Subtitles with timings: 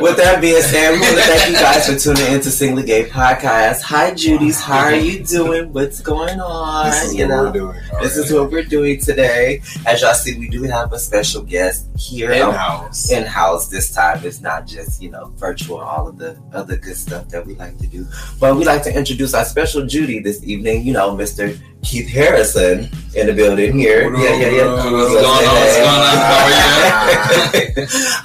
[0.00, 3.04] With that being said, we want to thank you guys for tuning into Singly Gay
[3.04, 3.82] Podcast.
[3.82, 4.60] Hi, Judy's.
[4.60, 5.72] How are you doing?
[5.72, 6.86] What's going on?
[6.86, 7.80] This is you what know, we're doing.
[8.00, 9.60] this is what we're doing today.
[9.86, 13.10] As y'all see, we do have a special guest here in house.
[13.10, 14.24] in house this time.
[14.24, 17.76] It's not just you know virtual, all of the other good stuff that we like
[17.78, 18.06] to do.
[18.40, 20.86] But we like to introduce our special Judy this evening.
[20.86, 21.58] You know, Mr.
[21.82, 24.14] Keith Harrison in the building here.
[24.16, 24.74] Yeah, yeah, yeah.
[24.74, 25.54] What's going on?
[25.54, 26.16] What's going on?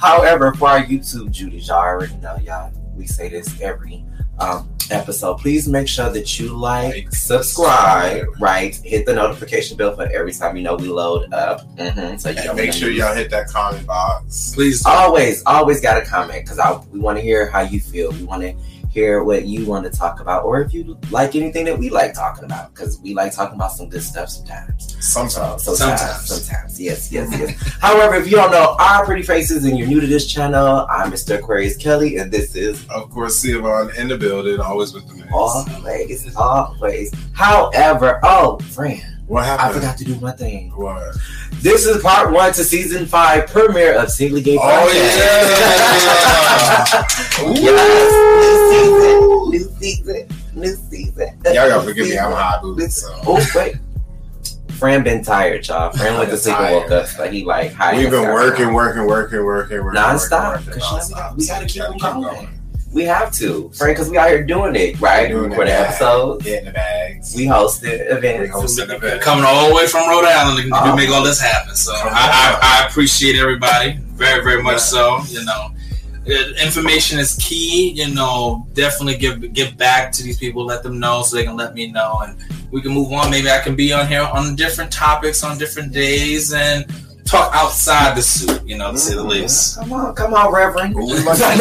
[0.16, 2.72] However, for our YouTube Judies, y'all already know, y'all.
[2.94, 4.04] We say this every
[4.38, 5.38] um, episode.
[5.38, 8.74] Please make sure that you like, subscribe, right?
[8.76, 11.62] Hit the notification bell for every time you know we load up.
[11.78, 14.52] hmm So you make sure y'all hit that comment box.
[14.54, 14.82] Please.
[14.82, 14.90] do.
[14.90, 18.10] always, always got a comment because I we want to hear how you feel.
[18.12, 18.54] We want to
[18.94, 22.14] hear what you want to talk about, or if you like anything that we like
[22.14, 24.96] talking about, because we like talking about some good stuff sometimes.
[25.04, 25.64] Sometimes.
[25.64, 26.46] So, sometimes, Sometimes.
[26.46, 27.72] sometimes, yes, yes, yes.
[27.80, 31.10] However, if you don't know our pretty faces and you're new to this channel, I'm
[31.10, 31.38] Mr.
[31.40, 35.28] Aquarius Kelly, and this is Of course, Siobhan in the building, always with the man.
[35.32, 37.12] always, always.
[37.32, 40.70] However, oh, friend, What I forgot to do one thing.
[40.76, 41.16] What?
[41.54, 45.18] This is part one to season five premiere of Singly Gay Oh, Podcast.
[45.18, 45.24] yeah.
[47.54, 48.12] yes,
[49.50, 51.28] new season, new season, new season.
[51.46, 53.08] Y'all gotta forgive me, I'm high booted, so.
[53.26, 53.76] Oh wait.
[54.72, 55.92] Fran been tired, y'all.
[55.92, 57.96] Fran went to sleep and woke up, so he like high.
[57.96, 60.02] We've been working, working, working, working, working.
[60.02, 62.48] Non-stop, working, you know, we gotta- we gotta keep them going.
[62.94, 63.88] We have to, right?
[63.88, 65.28] because we out here doing it, right?
[65.28, 65.80] Doing Recording it.
[65.80, 66.44] episodes.
[66.44, 67.34] Getting the bags.
[67.36, 68.52] We hosted We events.
[68.54, 69.24] hosting events.
[69.24, 70.96] Coming all the way from Rhode Island to, to Oh.
[70.96, 71.74] make all this happen.
[71.74, 72.06] So I.
[72.14, 74.78] I, I appreciate everybody very, very much Yeah.
[74.94, 75.18] so.
[75.28, 75.70] You know,
[76.26, 77.90] Uh, information is key.
[78.00, 80.64] You know, definitely give give back to these people.
[80.64, 82.32] Let them know so they can let me know, and
[82.70, 83.28] we can move on.
[83.30, 86.86] Maybe I can be on here on different topics on different days and
[87.24, 88.66] talk outside the suit.
[88.66, 89.30] You know, to say the mm-hmm.
[89.30, 89.78] least.
[89.78, 90.94] Come on, come on, Reverend.
[90.96, 91.58] Outside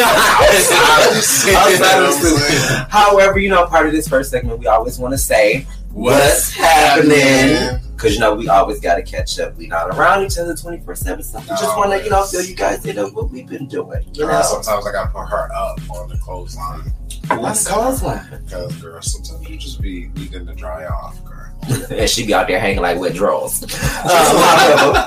[1.15, 1.55] the suit.
[1.55, 2.87] Outside know of what the suit.
[2.89, 7.79] However, you know, part of this first segment, we always want to say what's happening.
[7.95, 9.55] Because, you know, we always got to catch up.
[9.55, 11.23] we not around each other 24 7.
[11.23, 13.67] So we just want to, you know, fill you guys in on what we've been
[13.67, 14.03] doing.
[14.13, 16.91] You know, sometimes I gotta put her up on the clothesline.
[17.29, 18.43] what's clothesline?
[18.43, 21.32] Because, girl, sometimes you just be needing to dry off, girl.
[21.93, 23.63] And she be out there hanging like wet drawers.
[24.03, 24.09] Um,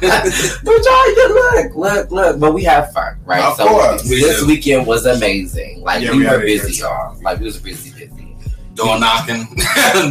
[0.00, 2.40] but y'all, you look, look, look.
[2.40, 3.44] But we have fun, right?
[3.44, 4.08] Of course.
[4.08, 4.46] We this do.
[4.46, 5.82] weekend was amazing.
[5.82, 7.20] Like Yeah, we, we were had a good busy, y'all.
[7.22, 8.34] Like we was busy, busy.
[8.74, 9.44] Door knocking,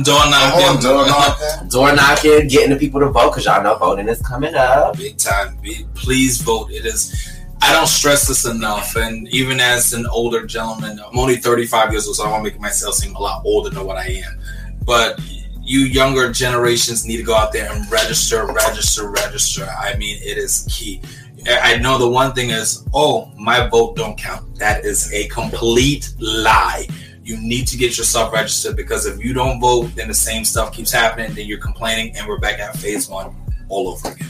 [0.03, 1.69] door knocking, door knocking.
[1.69, 4.97] Door knocking, getting the people to vote because y'all know voting is coming up.
[4.97, 5.57] big time.
[5.61, 6.71] Be, please vote.
[6.71, 7.34] It is.
[7.61, 8.95] I don't stress this enough.
[8.95, 12.51] And even as an older gentleman, I'm only 35 years old, so I want to
[12.51, 14.39] make myself seem a lot older than what I am.
[14.83, 15.19] But
[15.61, 19.65] you younger generations need to go out there and register, register, register.
[19.65, 21.01] I mean, it is key.
[21.47, 24.57] I know the one thing is, oh, my vote don't count.
[24.57, 26.87] That is a complete lie.
[27.23, 30.71] You need to get yourself registered because if you don't vote, then the same stuff
[30.73, 31.33] keeps happening.
[31.33, 33.35] Then you're complaining, and we're back at phase one
[33.69, 34.27] all over again.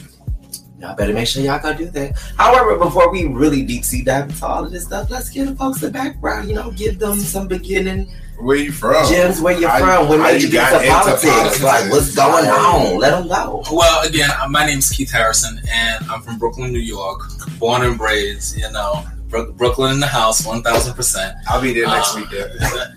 [0.79, 2.17] Y'all better make sure y'all go do that.
[2.37, 5.55] However, before we really deep sea dive into all of this stuff, let's give the
[5.55, 6.49] folks the background.
[6.49, 9.07] You know, give them some beginning Where you from?
[9.07, 10.09] gems where you're from.
[10.09, 11.31] What how made you you get got into into politics?
[11.31, 11.63] politics?
[11.63, 12.97] Like, what's going on?
[12.99, 13.63] Let them know.
[13.71, 17.21] Well, again, uh, my name is Keith Harrison, and I'm from Brooklyn, New York,
[17.57, 18.57] born and raised.
[18.57, 21.35] You know, Bro- Brooklyn in the house, one thousand percent.
[21.47, 22.29] I'll be there next Uh, week.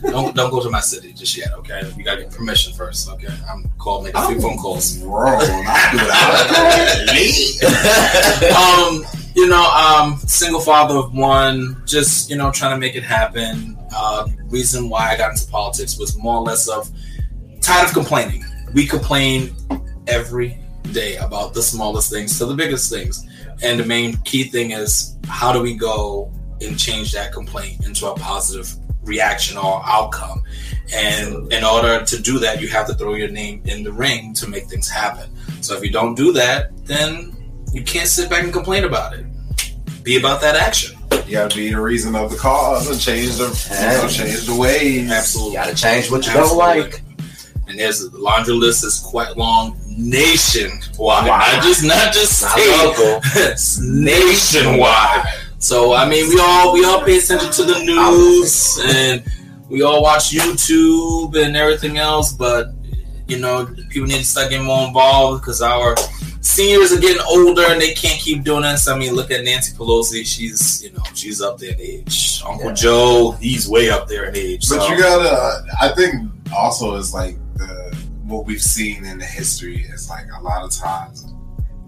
[0.12, 1.52] Don't don't go to my city just yet.
[1.54, 3.08] Okay, you gotta get permission first.
[3.10, 4.98] Okay, I'm called make a few phone calls.
[4.98, 7.28] Bro, I'll do that.
[8.56, 13.02] um, you know, um, single father of one, just you know, trying to make it
[13.02, 13.76] happen.
[13.94, 16.90] Uh, reason why I got into politics was more or less of
[17.60, 18.44] tired of complaining.
[18.74, 19.54] We complain
[20.06, 20.58] every
[20.92, 23.26] day about the smallest things to the biggest things,
[23.62, 28.06] and the main key thing is how do we go and change that complaint into
[28.06, 30.42] a positive reaction or outcome.
[30.92, 34.34] And in order to do that, you have to throw your name in the ring
[34.34, 35.30] to make things happen.
[35.62, 37.36] So if you don't do that, then
[37.72, 39.26] you can't sit back and complain about it.
[40.02, 40.96] Be about that action.
[41.26, 44.55] You gotta be the reason of the cause and change the you know, change the
[44.55, 45.10] ways.
[45.10, 45.52] Absolutely.
[45.52, 47.02] You gotta change what you don't like.
[47.66, 50.98] And there's the laundry list is quite long nationwide.
[50.98, 51.26] Wow.
[51.26, 52.84] Not just not just Not state.
[52.84, 53.20] local.
[53.50, 55.26] it's nationwide.
[55.58, 59.22] So I mean, we all we all pay attention to the news and
[59.68, 62.32] we all watch YouTube and everything else.
[62.32, 62.68] But
[63.26, 65.96] you know, people need to start getting more involved because our
[66.40, 68.88] seniors are getting older and they can't keep doing this.
[68.88, 72.40] I mean, look at Nancy Pelosi; she's you know she's up there in age.
[72.46, 72.74] Uncle Yeah.
[72.74, 74.66] Joe, he's way up there in age.
[74.68, 75.62] But so- you gotta.
[75.80, 77.88] I think also is like the
[78.28, 81.32] what we've seen in the history is like a lot of times,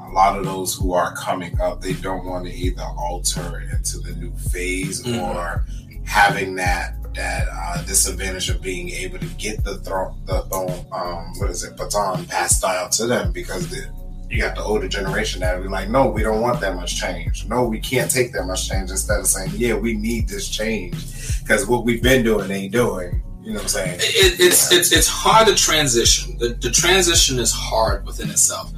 [0.01, 3.99] a lot of those who are coming up, they don't want to either alter into
[3.99, 5.23] the new phase Mhm.
[5.23, 5.65] or
[6.05, 11.33] having that that uh, disadvantage of being able to get the throw the throne, um,
[11.39, 13.85] what is it, baton passed down to them because the,
[14.31, 17.45] you got the older generation that be like, no, we don't want that much change.
[17.49, 18.93] No, we can't take that much change.
[18.93, 23.21] Instead of saying, yeah, we need this change because what we've been doing ain't doing.
[23.51, 23.99] You know what I'm saying?
[24.01, 26.39] it, it's it's it's hard to transition.
[26.39, 28.73] The, the transition is hard within itself.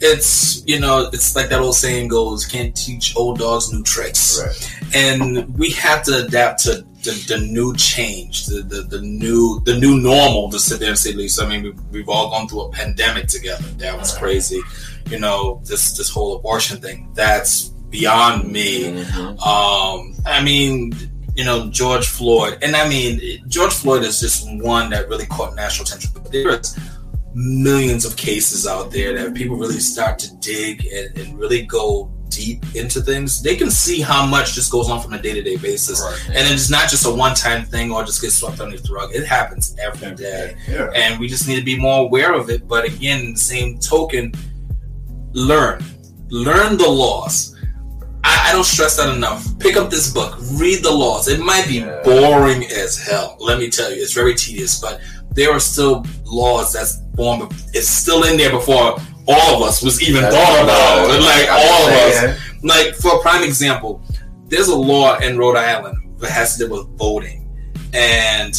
[0.00, 4.40] It's you know it's like that old saying goes, "Can't teach old dogs new tricks,"
[4.40, 4.94] Right.
[4.94, 9.76] and we have to adapt to the, the new change, the, the the new the
[9.76, 10.50] new normal.
[10.52, 13.26] To sit there and say, Lisa, I mean, we, we've all gone through a pandemic
[13.26, 13.64] together.
[13.78, 14.60] That was crazy.
[15.10, 17.10] You know, this this whole abortion thing.
[17.14, 18.84] That's beyond me.
[19.02, 19.44] Mhm.
[19.44, 20.92] Um, I mean,
[21.34, 25.54] you know, George Floyd, and I mean, George Floyd is just one that really caught
[25.54, 26.10] national attention.
[26.14, 26.78] But there's
[27.34, 32.12] millions of cases out there that people really start to dig and, and really go
[32.28, 33.42] deep into things.
[33.42, 36.00] They can see how much just goes on from a day to day basis.
[36.02, 36.36] Right.
[36.36, 39.14] And it's not just a one time thing or just get swept under the rug.
[39.14, 40.90] It happens every day Yeah.
[40.94, 42.66] and we just need to be more aware of it.
[42.66, 44.32] But again, in the same token,
[45.32, 45.84] learn,
[46.30, 47.51] learn the laws.
[48.24, 49.46] I, I don't stress that enough.
[49.58, 51.28] Pick up this book, read the laws.
[51.28, 52.00] It might be Yeah.
[52.04, 53.36] boring as hell.
[53.40, 55.00] Let me tell you, it's very tedious, but
[55.32, 57.48] there are still laws that's born.
[57.72, 58.96] It's still in there before
[59.28, 61.08] all of us was even That's thought about.
[61.20, 64.02] Like all of us like for a prime example,
[64.48, 67.48] there's a law in Rhode Island that has to do with voting,
[67.92, 68.54] and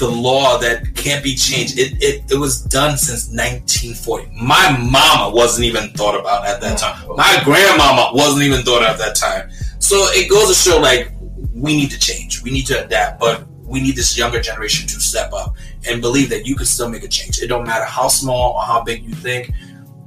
[0.00, 1.78] the law that can't be changed.
[1.78, 4.32] It, it, it was done since 1940.
[4.34, 7.04] My mama wasn't even thought about at that time.
[7.08, 7.14] Oh.
[7.16, 9.50] My grandmama wasn't even thought of at that time.
[9.78, 11.12] So it goes to show like
[11.54, 12.42] we need to change.
[12.42, 15.54] We need to adapt, but we need this younger generation to step up
[15.88, 17.40] and believe that you can still make a change.
[17.40, 19.52] It don't matter how small or how big you think.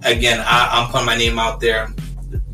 [0.03, 1.87] Again, I, I'm putting my name out there.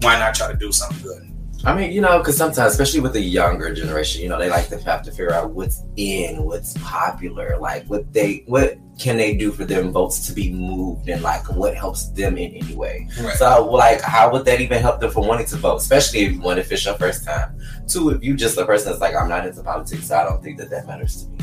[0.02, 1.29] Why not try to do something good?
[1.66, 4.70] I mean, you know, because sometimes, especially with the younger generation, you know, they like
[4.70, 9.36] to have to figure out what's in, what's popular, like what they, what can they
[9.36, 13.10] do for them votes to be moved, and like what helps them in any way.
[13.20, 13.36] Right.
[13.36, 16.58] So, like, how would that even help them for wanting to vote, especially if one,
[16.58, 17.60] if it's your first time.
[17.88, 20.42] Two, if you just a person that's like, I'm not into politics, so I don't
[20.42, 21.38] think that that matters to me.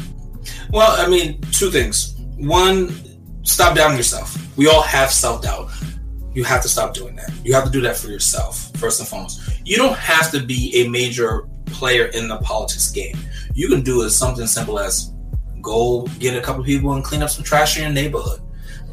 [0.71, 2.15] Well, I mean, two things.
[2.37, 2.91] One,
[3.43, 4.57] stop doubting yourself.
[4.57, 5.71] We all have self doubt.
[6.37, 7.31] You have to stop doing that.
[7.45, 9.41] You have to do that for yourself, first and foremost.
[9.65, 13.17] You don't have to be a major player in the politics game.
[13.55, 15.15] You can do something simple as
[15.63, 18.43] go get a couple people and clean up some trash in your neighborhood.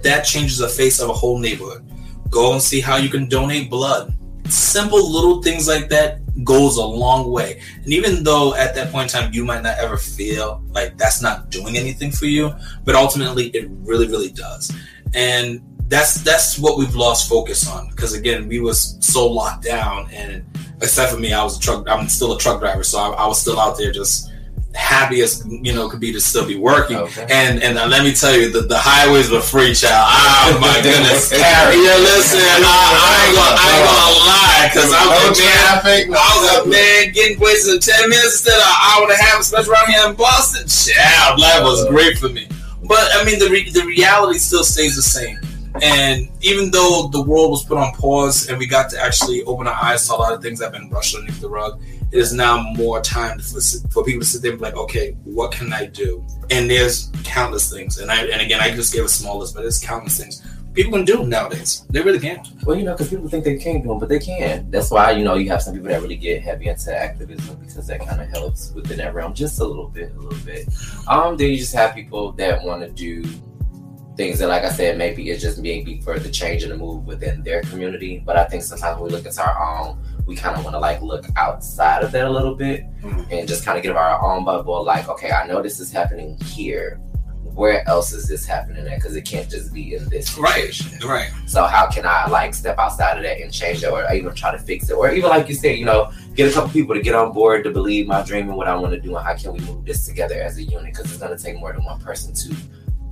[0.03, 1.85] That changes the face of a whole neighborhood.
[2.29, 4.15] Go and see how you can donate blood.
[4.47, 7.61] Simple little things like that goes a long way.
[7.83, 11.21] And even though at that point in time you might not ever feel like that's
[11.21, 12.53] not doing anything for you,
[12.85, 14.73] but ultimately it really, really does.
[15.13, 15.61] And
[15.93, 17.89] that's that's what we've lost focus on.
[17.89, 20.43] Because again, we was so locked down, and
[20.81, 21.87] except for me, I was a truck.
[21.87, 24.31] I'm still a truck driver, so I, I was still out there just
[24.73, 26.97] happy as you know could be to still be working.
[26.97, 27.27] Okay.
[27.29, 30.09] And and uh, let me tell you, the, the highways were free, child.
[30.09, 31.77] Oh my goodness, Scary.
[31.77, 35.37] Yeah, listen, I, I ain't gonna, I ain't gonna lie, because I was no like,
[35.37, 36.01] man, traffic.
[36.09, 39.19] I was like, man, getting places in ten minutes instead of an hour and a
[39.21, 40.65] half, especially around here in Boston.
[40.65, 42.49] Child, life was great for me.
[42.81, 45.37] But I mean, the re- the reality still stays the same.
[45.81, 49.67] And even though the world was put on pause and we got to actually open
[49.67, 51.81] our eyes to a lot of things that have been brushed underneath the rug,
[52.11, 55.11] it is now more time for, for people to sit there and be like, okay,
[55.23, 56.23] what can I do?
[56.51, 57.97] And there's countless things.
[57.97, 60.91] And I and again, I just gave a small list, but there's countless things people
[60.91, 61.85] can do nowadays.
[61.89, 62.43] They really can.
[62.63, 64.69] Well, you know, because people think they can't do them, but they can.
[64.69, 67.87] That's why, you know, you have some people that really get heavy into activism because
[67.87, 70.67] that kind of helps within that realm just a little bit, a little bit.
[71.07, 73.23] Um, then you just have people that want to do
[74.15, 77.05] things that, like I said, maybe it's just maybe for the change and the move
[77.05, 78.21] within their community.
[78.25, 80.79] But I think sometimes when we look into our own, we kind of want to
[80.79, 83.27] like look outside of that a little bit Mhm.
[83.31, 84.83] and just kind of get our own bubble.
[84.83, 86.99] Like, okay, I know this is happening here.
[87.43, 88.95] Where else is this happening at?
[88.95, 91.29] Because it can't just be in this Right, right.
[91.45, 94.51] So how can I like step outside of that and change it, or even try
[94.51, 97.01] to fix it, or even like you said, you know, get a couple people to
[97.01, 99.35] get on board to believe my dream and what I want to do, and how
[99.35, 100.85] can we move this together as a unit?
[100.93, 102.55] Because it's going to take more than one person to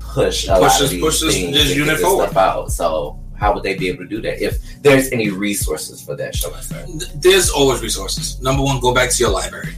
[0.01, 2.29] push a Push lot this- of these things this unit this forward.
[2.31, 2.71] stuff out.
[2.71, 6.35] So how would they be able to do that if there's any resources for that?
[6.35, 6.85] Shall I say?
[7.15, 8.39] there's always resources.
[8.41, 9.75] Number one, go back to your library.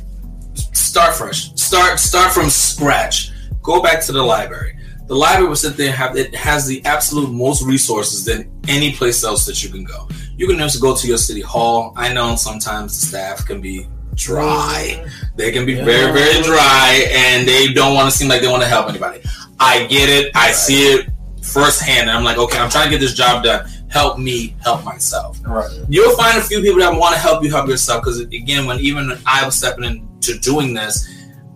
[0.73, 1.51] Start fresh.
[1.55, 3.31] Start start from scratch.
[3.61, 4.77] Go back to the library.
[5.07, 9.23] The library will sit there have it has the absolute most resources than any place
[9.23, 10.07] else that you can go.
[10.37, 11.93] You can just go to your city hall.
[11.95, 15.05] I know sometimes the staff can be dry.
[15.35, 18.63] They can be very, very dry and they don't want to seem like they want
[18.63, 19.21] to help anybody.
[19.63, 20.35] I get it.
[20.35, 21.09] I see it
[21.41, 22.09] firsthand.
[22.09, 23.67] And I'm like, okay, I'm trying to get this job done.
[23.89, 25.39] help me help myself.
[25.45, 25.69] Right.
[25.87, 28.03] You'll find a few people that want to help you help yourself.
[28.03, 31.07] Because again, when even I was stepping into doing this,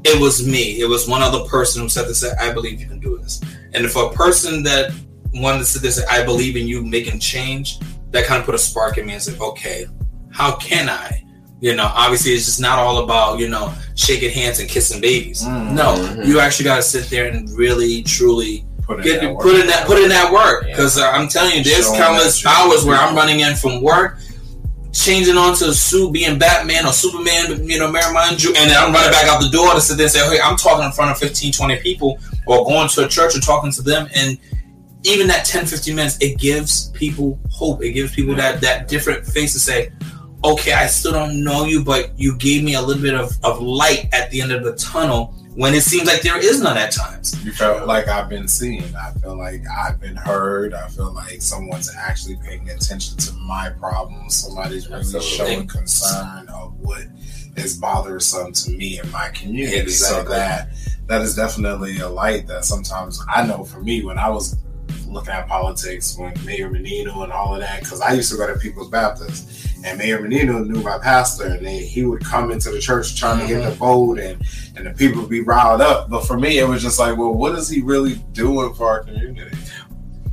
[0.06, 0.80] it was me.
[0.80, 2.24] It was one other person who said this.
[2.24, 3.42] I believe you can do this.
[3.74, 4.94] And if a person that
[5.34, 7.80] wanted to sit there and say, I believe in you making change,
[8.12, 9.86] that kind of put a spark in me and said, okay,
[10.32, 11.24] how can I?
[11.60, 15.44] You know, obviously it's just not all about, you know, shaking hands and kissing babies.
[15.44, 15.72] Mm.
[15.74, 16.28] No, Mhm.
[16.28, 19.42] you actually got to sit there and really, truly Put in get that work.
[19.42, 20.76] put in that put in that work Yeah.
[20.76, 23.82] because uh, I'm telling you, there's Showing countless you- hours where I'm running in from
[23.82, 24.20] work,
[24.94, 28.94] changing onto a suit, being Batman or Superman, you know, Mind you, and then I'm
[28.94, 31.10] running back out the door to sit there and say, hey, I'm talking in front
[31.12, 34.38] of 15, 20 people, or going to a church and talking to them, and
[35.04, 37.84] even that 10, 15 minutes, it gives people hope.
[37.84, 39.90] It gives people that that different face to say,
[40.44, 43.62] okay, I still don't know you, but you gave me a little bit of, of
[43.62, 46.92] light at the end of the tunnel when it seems like there is none at
[46.92, 47.44] times.
[47.44, 48.84] You felt like I've been seen.
[48.96, 50.76] I feel like I've been heard.
[50.76, 54.36] I feel like someone's actually paying attention to my problems.
[54.36, 55.30] Somebody's really Absolutely.
[55.30, 57.08] showing concern of what
[57.56, 59.90] is bothersome to me and my community.
[59.90, 60.70] So that
[61.08, 64.56] that is definitely a light that sometimes I know for me when I was
[65.08, 68.48] looking at politics when Mayor Menino and all of that because I used to go
[68.52, 72.70] to People's Baptist and Mayor Menino knew my pastor and then he would come into
[72.72, 73.80] the church trying to get the mm-hmm.
[73.80, 74.42] vote and
[74.76, 76.10] and the people would be riled up.
[76.10, 79.04] But for me, it was just like, well, what is he really doing for our
[79.04, 79.58] community?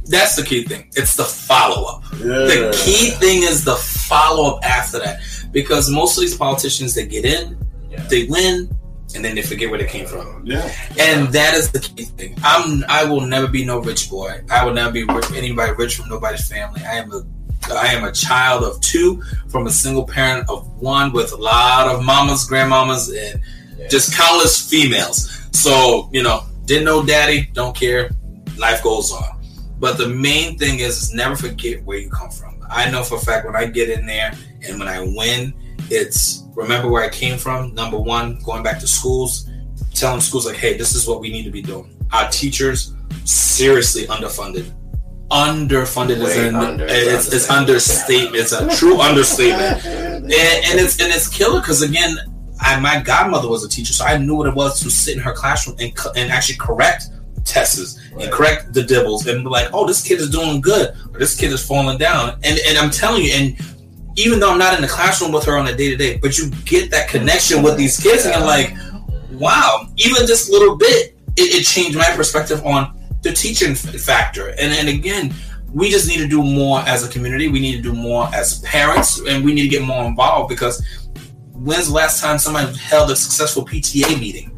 [0.06, 0.90] That's the key thing.
[0.94, 2.10] It's the follow up.
[2.10, 5.20] The key thing is the follow up after that.
[5.50, 7.56] Because most of these politicians, they get in,
[7.90, 8.02] Yeah.
[8.08, 8.68] they win,
[9.14, 10.42] and then they forget where they came from.
[10.44, 12.36] Yeah, And that is the key thing.
[12.42, 14.42] I'm I will never be no rich boy.
[14.50, 16.82] I will never be rich, anybody rich from nobody's family.
[16.84, 17.22] I am a
[17.72, 21.88] I am a child of two from a single parent of one with a lot
[21.88, 23.40] of mamas, grandmamas, and
[23.78, 23.88] Yeah.
[23.88, 25.30] just countless females.
[25.52, 28.10] So, you know, didn't know daddy, don't care.
[28.58, 29.40] Life goes on.
[29.80, 32.54] But the main thing is, is never forget where you come from.
[32.70, 34.32] I know for a fact when I get in there
[34.66, 35.52] and when I win,
[35.90, 37.74] it's remember where I came from.
[37.74, 39.48] Number one, going back to schools,
[39.94, 41.96] telling schools like, hey, this is what we need to be doing.
[42.12, 42.94] Our teachers
[43.24, 44.72] seriously underfunded.
[45.30, 46.86] Underfunded is Way in under.
[46.88, 48.36] it's, it's understatement.
[48.36, 52.16] It's a true understatement and, and it's and it's killer because again,
[52.60, 55.22] I, my godmother was a teacher, so I knew what it was to sit in
[55.22, 57.04] her classroom and and actually correct
[57.44, 58.24] tests Right.
[58.24, 61.34] and correct the dibbles and be like, oh, this kid is doing good, or this
[61.34, 63.56] kid is falling down, and and I'm telling you, and
[64.16, 66.38] even though I'm not in the classroom with her on a day to day, but
[66.38, 68.74] you get that connection with these kids, and you're like,
[69.32, 74.48] wow, even this little bit, it, it changed my perspective on the teaching factor.
[74.50, 75.34] And and again,
[75.72, 77.48] we just need to do more as a community.
[77.48, 80.84] We need to do more as parents, and we need to get more involved because
[81.52, 84.50] when's the last time somebody held a successful PTA meeting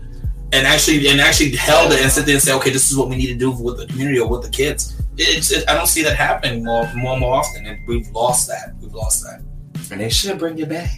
[0.52, 3.08] and actually and actually held it and sit there and say, okay, this is what
[3.08, 4.95] we need to do with the community or with the kids.
[5.18, 8.74] It's it, I don't see that happening more more more often, and we've lost that.
[8.80, 9.42] We've lost that.
[9.92, 10.90] And they should bring it back.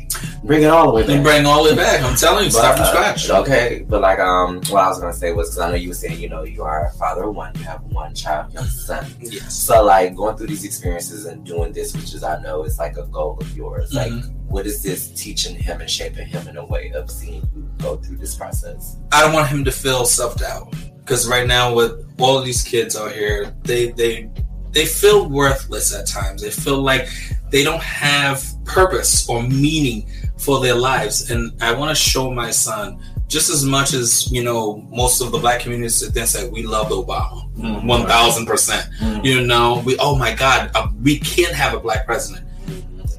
[0.44, 1.22] Bring it all the way They back.
[1.24, 2.00] bring all the way back.
[2.02, 3.30] I'm telling you, start from But, uh, scratch.
[3.42, 5.94] Okay, but like um, what I was gonna say was because I know you were
[5.94, 9.04] saying you know you are a father of one, you have one child, young son.
[9.20, 9.52] Yes.
[9.54, 12.96] So like going through these experiences and doing this, which is I know is like
[12.96, 13.92] a goal of yours.
[13.92, 14.34] Like, Mhm.
[14.46, 17.96] what is this teaching him and shaping him in a way of seeing you go
[17.96, 18.96] through this process?
[19.12, 20.72] I don't want him to feel self doubt
[21.08, 24.30] because right now with all these kids out here, they they
[24.72, 26.42] they feel worthless at times.
[26.42, 27.08] They feel like
[27.50, 32.50] they don't have purpose or meaning for their lives, and I want to show my
[32.50, 36.30] son just as much as you know most of the black community sit there and
[36.30, 38.86] say we loved Obama, one thousand percent.
[39.00, 39.24] Mhm.
[39.24, 42.46] You know, we oh my God, uh, we can't have a black president.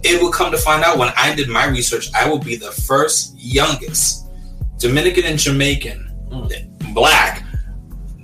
[0.03, 2.71] It will come to find out when I did my research, I will be the
[2.71, 4.27] first youngest
[4.77, 6.05] Dominican and Jamaican
[6.93, 7.38] black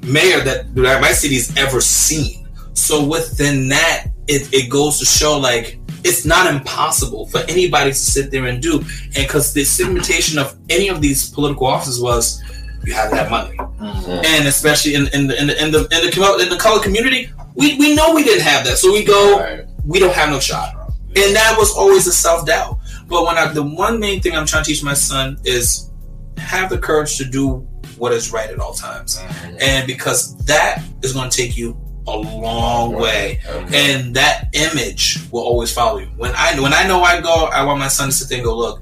[0.05, 2.47] mayor that, that my city's ever seen.
[2.73, 7.95] So within that, it, it goes to show like it's not impossible for anybody to
[7.97, 8.79] sit there and do.
[8.79, 12.43] And because the segmentation of any of these political offices was
[12.85, 14.23] you have that money Mhm.
[14.25, 17.29] and especially in, in the in the in the in the, in the color community,
[17.55, 18.77] we, we know we didn't have that.
[18.77, 19.65] So we go, Right.
[19.85, 20.73] we don't have no shot,
[21.15, 22.77] and that was always a self doubt.
[23.07, 25.91] But when I, the one main thing I'm trying to teach my son is
[26.37, 29.57] have the courage to do what is right at all times, mm-hmm.
[29.61, 33.95] and because that is going to take you a long way, Okay.
[33.95, 36.07] and that image will always follow you.
[36.17, 38.45] When I when I know I go, I want my son to sit there and
[38.45, 38.81] go, look,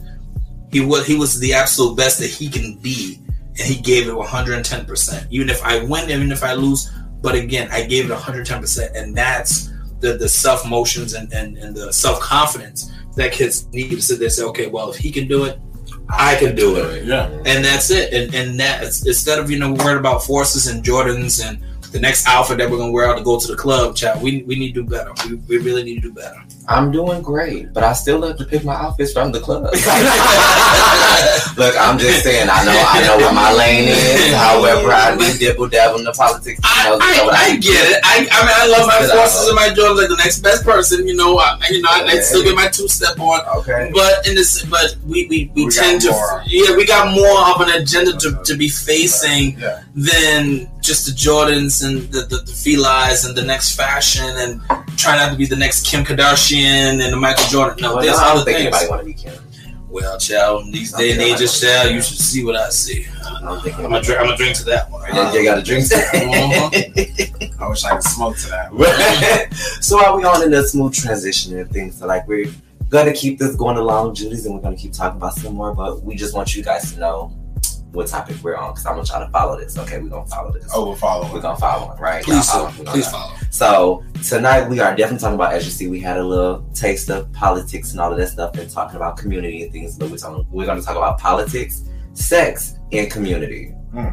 [0.71, 4.15] he was he was the absolute best that he can be, and he gave it
[4.15, 5.27] 110 percent.
[5.29, 6.91] Even if I win, even if I lose,
[7.21, 11.57] but again, I gave it 110 percent, and that's the the self motions and, and
[11.57, 14.97] and the self confidence that kids need to sit there and say, okay, well, if
[14.97, 15.59] he can do it,
[16.09, 17.29] I can do it Yeah.
[17.45, 18.13] and that's it.
[18.13, 21.57] And and that instead of you know worried about forces and Jordans and
[21.91, 24.43] the next outfit that we're gonna wear out to go to the club, chat, We
[24.43, 25.11] we need to do better.
[25.27, 26.41] We, we really need to do better.
[26.67, 29.63] I'm doing great, but I still love to pick my outfits from the club.
[31.57, 34.33] Look, I'm just saying, I know, I know where my lane is.
[34.33, 36.59] However, I be dibble dabble in the politics.
[36.63, 37.99] I, know, I, what I get it.
[38.03, 41.07] I, I mean, I love my forces and my Jordans like the next best person.
[41.07, 43.41] You know, I, you know, I, I still get my two step on.
[43.59, 43.91] Okay.
[43.93, 46.43] But in this, but we we, we, We tend to more.
[46.47, 49.83] yeah we got more of an agenda to, to be facing Yeah.
[49.95, 52.53] than just the Jordans and the the, the
[53.25, 54.61] and the next fashion and
[54.97, 57.77] trying not to be the next Kim Kardashian and the Michael Jordan.
[57.81, 58.75] No, Well, there's no, I other don't think things.
[58.75, 59.43] anybody want to be Kim.
[59.89, 63.05] Well, child, these day and ages, child, you should see what I see.
[63.23, 64.19] I don't think I'm gonna drink.
[64.19, 65.07] I'm gonna drink to that one.
[65.07, 65.85] And then you got to drink.
[65.93, 66.69] Uh-huh.
[67.63, 69.53] I wish I could smoke to that.
[69.81, 71.99] so are we on in a smooth transition and things?
[71.99, 72.51] So like we're
[72.89, 75.75] gonna keep this going along, Judy's, and we're gonna keep talking about some more.
[75.75, 77.31] But we just want you guys to know
[77.93, 79.77] what topic we're on because I want y'all to follow this.
[79.77, 80.69] Okay, we're gonna follow this.
[80.73, 81.31] Oh, we're following.
[81.31, 82.23] We're gonna follow it, right?
[82.23, 82.69] Please, follow.
[82.69, 82.91] follow.
[82.91, 83.35] Please follow.
[83.51, 87.09] So tonight we are definitely talking about, as you see, we had a little taste
[87.09, 89.97] of politics and all of that stuff, and talking about community and things.
[89.97, 91.83] But we're talking, we're to talk about politics,
[92.13, 93.75] sex, and community.
[93.91, 94.09] Hmm.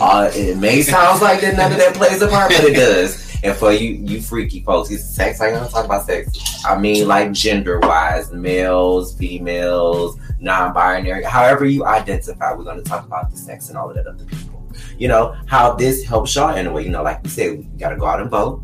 [0.00, 3.30] Uh, it may sound like that none of that plays a part, but it does.
[3.44, 5.40] And for you, you freaky folks, it's sex.
[5.40, 6.64] I ain't gonna talk about sex.
[6.64, 12.52] I mean, like gender wise, males, females, non-binary, however you identify.
[12.52, 14.52] We're gonna talk about the sex and all of that other people
[14.98, 16.84] you know, how this helps y'all in a way.
[16.84, 18.62] You know, like we said, you got to go out and vote.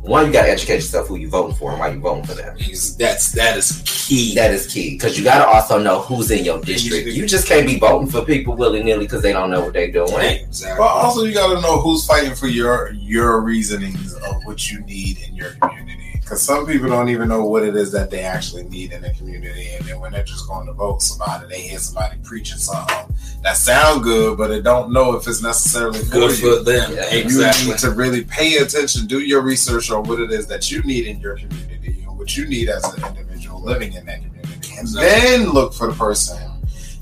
[0.00, 2.34] One, you got to educate yourself who you voting for and why you voting for
[2.34, 2.56] them.
[2.98, 4.34] That's that is key.
[4.34, 7.06] That is key because you got to also know who's in your district.
[7.06, 9.92] You just can't be voting for people willy nilly because they don't know what they're
[9.92, 10.12] doing.
[10.12, 10.78] Exactly.
[10.78, 14.80] But also, you got to know who's fighting for your your reasonings of what you
[14.80, 16.11] need in your community.
[16.22, 19.10] Because some people don't even know what it is that they actually need in the
[19.10, 23.14] community, and then when they're just going to vote somebody, they hear somebody preaching something
[23.42, 26.58] that sound good, but they don't know if it's necessarily for Good you.
[26.58, 26.92] for them.
[26.94, 27.12] Yeah.
[27.14, 27.64] Exactly.
[27.66, 30.80] You need to really pay attention, do your research on what it is that you
[30.84, 34.70] need in your community and what you need as an individual living in that community.
[34.70, 35.10] And Exactly.
[35.38, 36.38] then look for the person.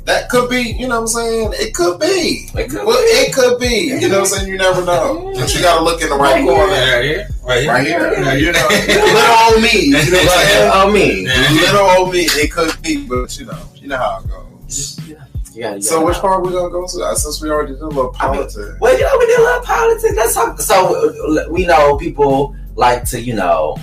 [0.05, 1.51] That could be, you know what I'm saying?
[1.55, 2.49] It could be.
[2.55, 3.11] It could well, be.
[3.21, 3.95] it could be.
[4.01, 4.49] You know what I'm saying?
[4.49, 5.33] You never know.
[5.35, 6.73] But you got to look in the right corner.
[6.73, 7.29] Right here.
[7.45, 7.71] Right here.
[7.71, 8.13] Right here.
[8.13, 9.85] Yeah, You know, little old me.
[9.85, 11.27] You know what I'm saying?
[11.27, 11.61] Me.
[11.61, 12.21] Little old me.
[12.21, 14.99] It could be, but you know, you know how it goes.
[15.07, 15.79] Yeah, yeah.
[15.81, 17.03] So which part we gonna go to?
[17.05, 18.81] Uh, Since we already did a little I mean, politics.
[18.81, 20.15] Well, you know, we did a lot of politics.
[20.17, 20.61] Let's talk.
[20.61, 23.77] So we know people like to, you know,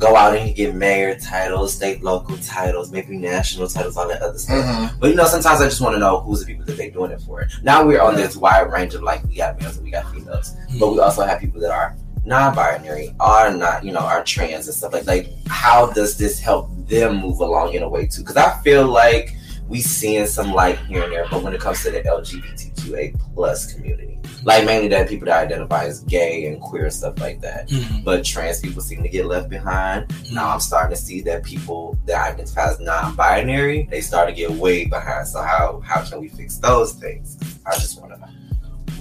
[0.00, 4.38] go out and get mayor titles, state, local titles, maybe national titles, all that other
[4.38, 4.64] stuff.
[4.64, 4.98] Mhm.
[4.98, 7.12] But you know, sometimes I just want to know who's the people that they're doing
[7.12, 7.46] it for.
[7.62, 10.56] Now we're on this wide range of like we got males and we got females,
[10.80, 14.74] but we also have people that are non-binary, are not, you know, are trans and
[14.76, 15.06] stuff like.
[15.06, 18.22] Like, how does this help them move along in a way too?
[18.22, 19.34] Because I feel like
[19.70, 23.72] we seeing some light here and there, but when it comes to the LGBTQA plus
[23.72, 27.68] community, like mainly that people that identify as gay and queer and stuff like that,
[27.68, 28.02] Mhm.
[28.04, 30.12] but trans people seem to get left behind.
[30.32, 34.50] Now I'm starting to see that people that identify as non-binary, they start to get
[34.50, 35.28] way behind.
[35.28, 37.36] So how how can we fix those things?
[37.64, 38.26] I just want to know.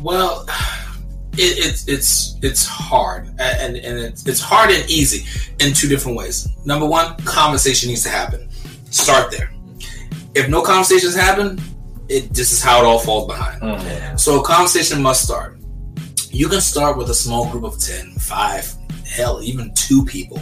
[0.03, 0.45] Well,
[1.33, 5.25] it, it's it's it's hard, and and it's it's hard and easy
[5.65, 6.47] in two different ways.
[6.63, 8.49] Number one, conversation needs to happen.
[8.91, 9.49] Start there.
[10.35, 11.59] If no conversations happen,
[12.07, 13.61] it this is how it all falls behind.
[13.61, 14.19] Mhm.
[14.19, 15.57] So a conversation must start.
[16.31, 18.73] You can start with a small group of 10, 5,
[19.07, 20.39] hell, even two people,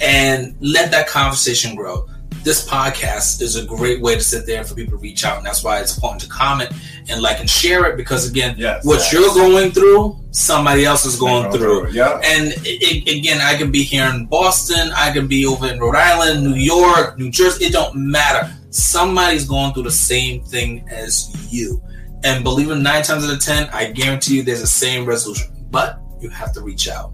[0.00, 2.06] and let that conversation grow.
[2.44, 5.46] This podcast is a great way to sit there for people to reach out, and
[5.46, 6.70] that's why it's important to comment
[7.08, 8.84] and like and share it because again, Yes.
[8.84, 11.90] what you're going through, somebody else is going through.
[11.92, 12.20] Yeah.
[12.24, 12.58] And it,
[13.06, 16.42] it- again, I can be here in Boston, I can be over in Rhode Island,
[16.42, 17.66] New York, New Jersey.
[17.66, 18.50] It don't matter.
[18.72, 21.82] Somebody's going through the same thing as you.
[22.24, 25.52] And believe it, nine times out of ten, I guarantee you, there's the same resolution.
[25.70, 27.12] But you have to reach out.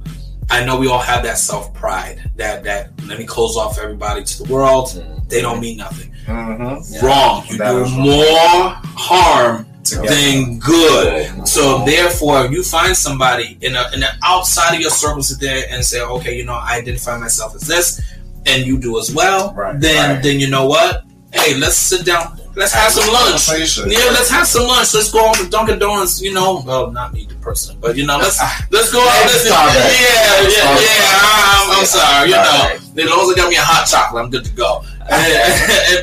[0.51, 2.31] I know we all have that self pride.
[2.37, 4.88] That that let me close off everybody to the world.
[5.29, 6.12] They don't mean nothing.
[6.27, 6.94] Mm-hmm.
[6.94, 7.05] Yeah.
[7.07, 7.44] Wrong.
[7.49, 8.03] You That do is wrong.
[8.03, 10.09] more harm Together.
[10.09, 11.35] than good.
[11.37, 11.49] Good.
[11.49, 15.40] So therefore, if you find somebody in a in an outside of your circle sit
[15.40, 18.01] there and say, okay, you know, I identify myself as this,
[18.47, 20.23] and you do as well, Right, then right.
[20.23, 21.05] then you know what?
[21.33, 22.38] Hey, let's sit down.
[22.57, 23.49] Let's have some lunch.
[23.87, 24.93] Yeah, let's have some lunch.
[24.95, 26.21] Let's go over to Dunkin' Donuts.
[26.21, 28.41] You know, well, not me, the person, but you know, let's
[28.73, 29.07] let's go out.
[29.27, 29.75] Let's, Starbucks.
[29.75, 31.21] yeah, yeah, yeah.
[31.23, 32.31] I'm, I'm sorry.
[32.31, 32.75] You know, Right.
[32.81, 34.83] as long as they got me a hot chocolate, I'm good to go.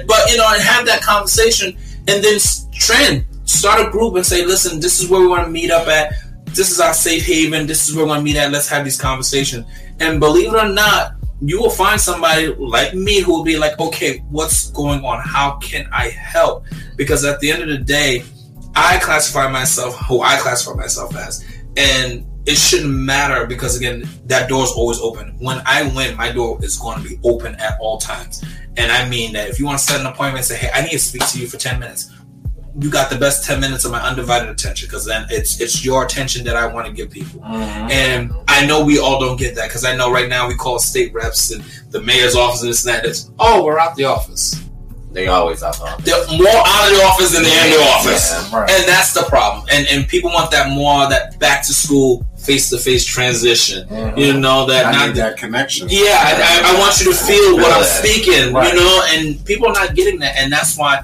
[0.07, 1.75] But you know, and have that conversation,
[2.07, 2.39] and then
[2.71, 5.87] trend, start a group, and say, listen, this is where we want to meet up
[5.87, 6.13] at.
[6.45, 7.67] This is our safe haven.
[7.67, 8.51] This is where we want to meet at.
[8.51, 9.65] Let's have these conversations.
[9.99, 13.79] And believe it or not, you will find somebody like me who will be like,
[13.79, 15.21] okay, what's going on?
[15.21, 16.65] How can I help?
[16.95, 18.23] Because at the end of the day,
[18.75, 21.45] I classify myself who I classify myself as,
[21.77, 25.35] and it shouldn't matter because again, that door is always open.
[25.39, 28.43] When I win, my door is going to be open at all times,
[28.77, 29.49] and I mean that.
[29.49, 31.47] If you want to set an appointment, say, "Hey, I need to speak to you
[31.47, 32.11] for ten minutes,"
[32.79, 36.03] you got the best 10 minutes of my undivided attention because then it's it's your
[36.03, 37.39] attention that I want to give people.
[37.41, 37.89] Mhm.
[37.91, 40.77] And I know we all don't get that because I know right now we call
[40.79, 43.05] state reps and the mayor's office and this and that.
[43.05, 44.57] It's, oh, we're out the office.
[45.13, 46.03] They always out the office.
[46.05, 48.31] They're more out of the office than they're in the office.
[48.51, 48.59] Yeah.
[48.59, 48.69] Right.
[48.69, 49.65] And that's the problem.
[49.71, 53.87] And and people want that more, that back to school, face to face transition.
[53.87, 54.17] Mhm.
[54.17, 55.87] You know, that I not need that connection.
[55.89, 58.03] yeah, I, I, I want you to feel what I'm that.
[58.03, 58.73] speaking, Right.
[58.73, 60.99] you know, and people are not getting that, and that's why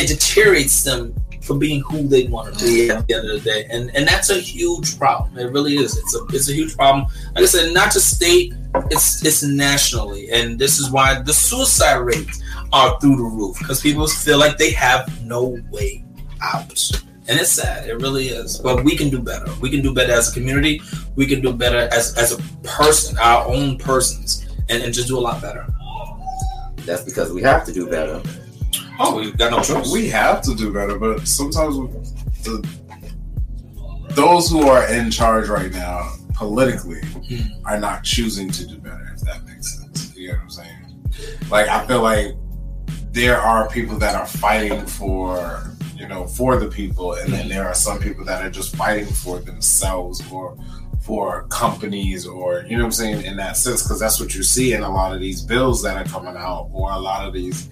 [0.00, 3.50] it deteriorates them from being who they want to be at the end of the
[3.50, 5.36] day, and and that's a huge problem.
[5.38, 5.96] It really is.
[5.96, 7.06] It's a it's a huge problem.
[7.34, 8.54] Like I said, not just state,
[8.90, 13.80] it's it's nationally, and this is why the suicide rates are through the roof because
[13.80, 16.04] people feel like they have no way
[16.42, 17.02] out.
[17.28, 17.88] And it's sad.
[17.88, 18.58] It really is.
[18.58, 19.46] But we can do better.
[19.60, 20.82] We can do better as a community.
[21.14, 25.16] We can do better as, as a person, our own persons, and, and just do
[25.16, 25.64] a lot better.
[26.78, 28.20] That's because we have to do better.
[29.02, 29.90] Oh, we've got no choice.
[29.90, 31.76] We have to do better, but sometimes
[32.44, 32.66] the,
[34.10, 37.64] those who are in charge right now, politically, Hmm.
[37.64, 39.12] are not choosing to do better.
[39.14, 41.04] If that makes sense, you know what I'm saying?
[41.50, 42.34] Like I feel like
[43.12, 45.62] there are people that are fighting for
[45.96, 49.06] you know for the people, and then there are some people that are just fighting
[49.06, 50.56] for themselves or
[51.00, 54.42] for companies or you know what I'm saying in that sense because that's what you
[54.42, 57.32] see in a lot of these bills that are coming out or a lot of
[57.32, 57.68] these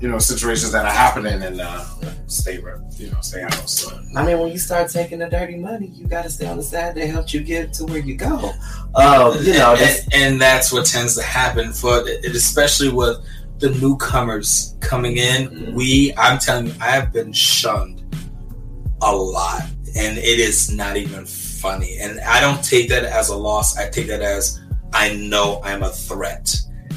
[0.00, 1.84] you know situations that are happening in uh,
[2.26, 3.80] state rep, you know state house.
[3.80, 6.56] So I mean, when you start taking the dirty money, you got to stay on
[6.56, 8.52] the side that helped you get to where you go.
[8.94, 12.90] Um, you know, and, that's, and, and that's what tends to happen for it, especially
[12.90, 13.18] with
[13.58, 15.74] the newcomers coming in.
[15.74, 18.02] We, I'm telling you, I have been shunned
[19.02, 19.62] a lot,
[19.96, 21.98] and it is not even funny.
[21.98, 23.76] And I don't take that as a loss.
[23.76, 24.60] I take that as
[24.92, 26.54] I know I'm a threat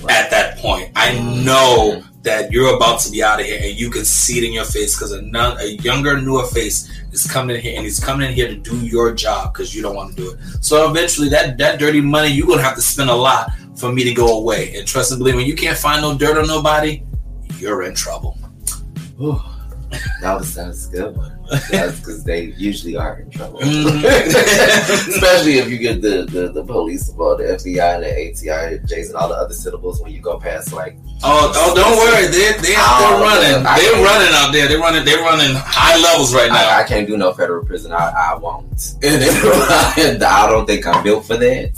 [0.10, 0.92] at that point.
[0.96, 4.44] I know that you're about to be out of here, and you can see it
[4.44, 5.22] in your face because a,
[5.60, 8.78] a younger, newer face is coming in here, and he's coming in here to do
[8.86, 10.40] your job because you don't want to do it.
[10.62, 14.04] So eventually, that that dirty money, you're gonna have to spend a lot for me
[14.04, 14.76] to go away.
[14.76, 17.04] And trust and believe, when you can't find no dirt on nobody,
[17.58, 18.38] you're in trouble.
[19.18, 19.42] Whew.
[20.22, 21.41] that was that's a good one.
[21.72, 24.04] That's because they usually are in trouble, Mhm.
[25.10, 29.16] especially if you get the, the the police involved, the FBI and the ATI, Jason,
[29.18, 32.76] all the other syllables when you go past like Oh, oh, don't worry, they they
[32.76, 33.66] out there Oh, running.
[33.68, 34.68] I They're running out there.
[34.68, 35.06] They're running.
[35.06, 36.78] They're running high levels right now.
[36.78, 37.92] I, I can't do no federal prison.
[37.92, 38.96] I, I won't.
[39.04, 41.78] And I don't think I'm built for that.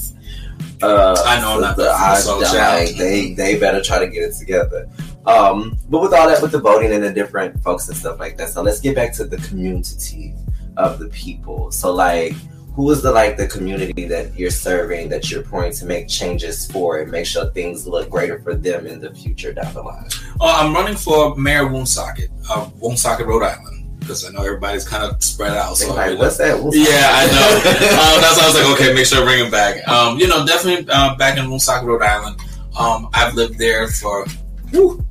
[0.81, 4.07] Uh, I know not so built for I- I'm like, they they better try to
[4.07, 4.87] get it together.
[5.25, 8.37] Um, but with all that, with the voting and the different folks and stuff like
[8.37, 10.35] that, so let's get back to the community
[10.77, 11.71] of the people.
[11.71, 12.35] So like,
[12.75, 16.69] who is the like the community that you're serving that you're pointing to make changes
[16.71, 20.07] for and make sure things look greater for them in the future down the line?
[20.41, 24.87] Oh, I'm running for mayor of Woonsocket, uh, Woonsocket, Rhode Island, because I know everybody's
[24.87, 25.77] kind of spread out.
[25.77, 26.61] So like, what's that?
[26.61, 27.57] What's Yeah, I know.
[28.15, 29.87] um, that's why I was like, okay, make sure I bring him back.
[29.87, 32.41] Um, you know, definitely uh, back in Woonsocket, Rhode Island.
[32.77, 34.25] Um, I've lived there for,
[34.71, 35.02] whew, uh,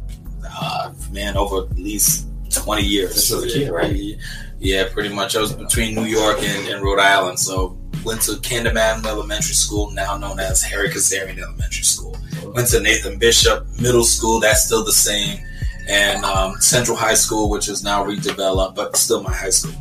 [1.13, 3.31] man, over at least 20 years.
[3.31, 4.19] You was right?
[4.59, 5.37] Yeah, pretty much.
[5.37, 7.39] I was between New York and, and Rhode Island.
[7.39, 12.17] So went to Camden Elementary School, now known as Harry Kizirian Elementary School.
[12.55, 15.39] Went to Nathan Bishop Middle School, that's still the same.
[15.89, 19.75] And um, Central High School, which is now redeveloped, but still my high school.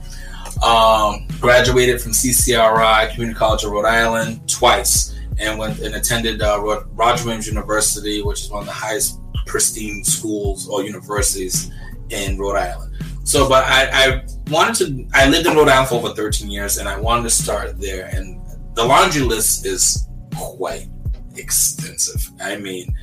[0.64, 6.62] Um, graduated from CCRI, Community College of Rhode Island, twice, and went and attended uh,
[6.92, 11.72] Roger Williams University, which is one of the highest pristine schools or universities
[12.10, 12.94] in Rhode Island.
[13.24, 15.08] So, but I, I wanted to.
[15.14, 18.08] I lived in Rhode Island for over 13 years, and I wanted to start there.
[18.14, 18.42] And
[18.74, 20.88] the laundry list is quite
[21.36, 22.30] extensive.
[22.42, 22.94] I mean,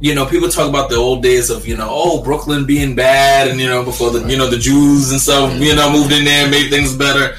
[0.00, 3.48] you know, people talk about the old days of you know, oh, Brooklyn being bad,
[3.48, 6.24] and you know, before the you know the Jews and stuff, you know, moved in
[6.24, 7.36] there and made things better.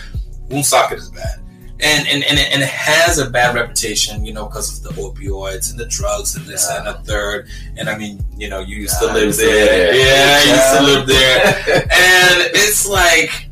[0.50, 1.39] Woonsocket is bad.
[1.82, 5.02] And, and, and, it, and it has a bad reputation, you know, because of the
[5.02, 7.48] opioids and the drugs and this and the third.
[7.78, 9.94] And I mean, you know, you used to live there.
[9.94, 9.96] there.
[9.96, 11.46] Yeah, I used to live there
[11.84, 13.50] and it's like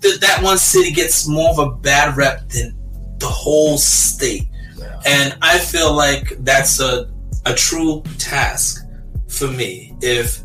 [0.00, 2.74] th- that one city gets more of a bad rep than
[3.18, 4.44] the whole state
[4.76, 5.00] Yeah.
[5.06, 7.10] and i feel like that's a,
[7.46, 8.86] a true task
[9.28, 10.38] for me if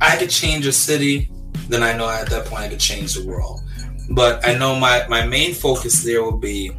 [0.00, 1.30] i could change a city
[1.70, 3.60] then i know at that point i could change the world
[4.10, 6.70] but i know my, my main focus there will be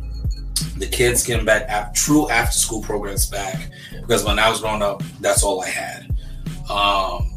[0.77, 3.69] the kids getting back af- true after school programs back
[4.01, 6.05] because when i was growing up that's all i had
[6.69, 7.29] um,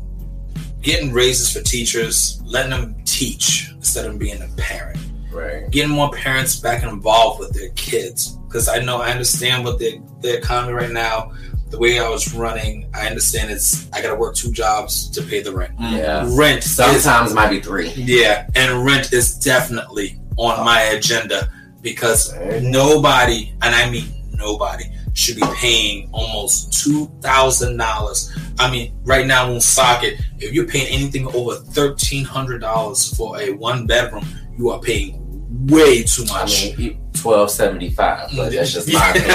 [0.82, 4.98] getting raises for teachers, letting them teach instead of being a parent.
[5.32, 5.70] Right.
[5.70, 9.98] getting more parents back involved with their kids because I know I understand what the
[10.20, 11.32] the economy right now.
[11.72, 15.22] The way I was running, I understand it's I got to work two jobs to
[15.22, 15.74] pay the rent.
[15.78, 15.96] Mm.
[15.96, 16.28] Yeah.
[16.38, 17.88] Rent Sometimes it might be three.
[17.96, 21.48] yeah, and rent is definitely on my agenda
[21.80, 22.60] because Okay.
[22.62, 28.30] nobody, and I mean nobody, should be paying almost two thousand dollars.
[28.58, 33.50] I mean, right now Woonsocket, if you're paying anything over thirteen hundred dollars for a
[33.52, 34.26] one bedroom,
[34.58, 35.21] you are paying
[35.66, 36.72] way too much.
[36.72, 38.56] I mean, twelve seventy five, but mm.
[38.56, 39.28] that's just my opinion.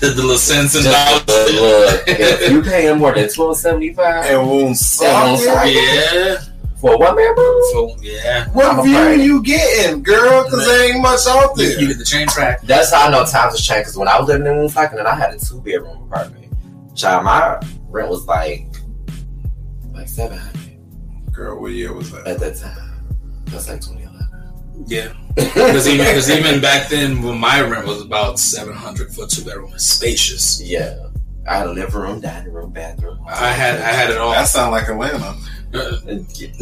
[0.00, 1.26] the, the little cents and dollars.
[1.54, 5.38] look, if you paying more than twelve seventy five And won't suck.
[5.68, 6.38] Yeah,
[6.80, 9.20] for a one bedroom, so yeah, I'm What view afraid.
[9.24, 10.44] you getting, girl?
[10.44, 11.78] Because there ain't much out there.
[11.78, 12.62] you get the chain track.
[12.62, 13.82] that's how I know times have changed.
[13.82, 16.52] Because when I was living in Woonsocket and I had a two bedroom apartment,
[16.96, 18.66] child, my rent was like
[19.92, 20.56] like seven hundred
[21.32, 22.26] Girl, what year was that?
[22.26, 23.04] at that time.
[23.46, 23.99] That's like twenty.
[24.86, 25.12] Yeah.
[25.36, 29.44] Because even, cause even back then, when my rent was about seven hundred for two
[29.44, 30.60] bedroom, spacious.
[30.60, 31.06] Yeah,
[31.48, 33.18] I had a living room, dining room, bathroom.
[33.28, 34.32] I had I had it all.
[34.32, 35.38] That sound like Atlanta.
[35.72, 36.02] Uh,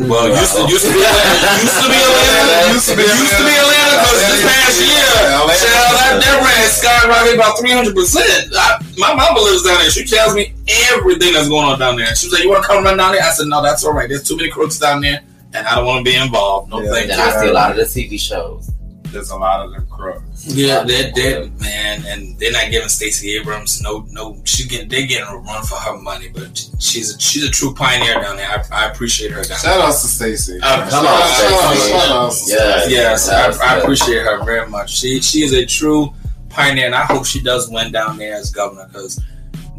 [0.05, 1.49] well, used to, used to be Atlanta.
[1.65, 2.73] Used to be Atlanta.
[2.77, 5.65] Used to be Used to be Atlanta because this past year, Atlanta.
[5.65, 8.53] child, that, that rent skyrocketed about three hundred percent.
[9.01, 9.91] My mama lives down there.
[9.91, 10.53] She tells me
[10.93, 12.15] everything that's going on down there.
[12.15, 13.95] She was like, "You want to come run down there?" I said, "No, that's all
[13.97, 14.09] right.
[14.13, 16.71] There's too many crooks down there, and I don't want to be involved.
[16.71, 16.91] No, Yeah.
[16.93, 18.71] thank you." I see a lot of the TV shows.
[19.11, 20.45] There's a lot of them crooks.
[20.49, 24.39] Yeah, they're dead, man, and they're not giving Stacey Abrams no, no.
[24.45, 27.73] She's getting, they're getting a run for her money, but she's a, she's a true
[27.75, 28.47] pioneer down there.
[28.71, 30.59] I, I appreciate her down Shout out to Stacey.
[30.63, 31.91] Uh, Come Shout on, out, Stacey.
[31.91, 32.85] shout outs to Yeah.
[32.89, 34.99] Yes, I, Yes, I appreciate her very much.
[34.99, 36.13] She she is a true
[36.51, 39.19] pioneer, and I hope she does win down there as governor because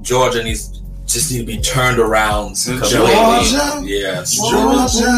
[0.02, 2.90] Georgia needs just need to be turned around completely.
[2.90, 3.82] Georgia?
[3.84, 5.10] Yes, Georgia.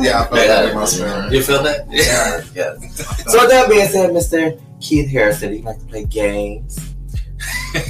[0.00, 1.32] Yeah, I felt that in my spirit.
[1.32, 1.86] You feel that?
[1.90, 3.32] Yeah, yes.
[3.32, 4.60] So that being said, Mr.
[4.80, 6.78] Keith Harrison, he like to play games.
[7.76, 7.80] oh,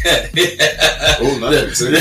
[1.41, 1.93] nothing to-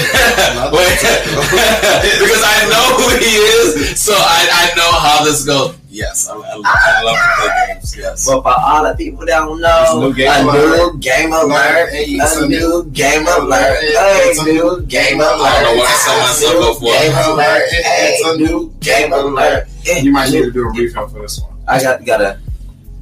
[0.71, 0.99] Wait,
[2.19, 5.75] because I know who he is, so I, I know how this goes.
[5.93, 7.95] Yes, I, I, I love to play games.
[7.95, 8.25] Yes.
[8.25, 10.93] But for all the people that don't know, a new game a alert.
[10.95, 15.37] new game alert, Hey, a new game alert, It's a new game alert.
[15.37, 16.85] I don't know why someone said go for.
[16.89, 19.67] Game alert, It's a new game alert.
[19.85, 21.53] You might need to do a refill for this one.
[21.67, 22.39] I got gotta.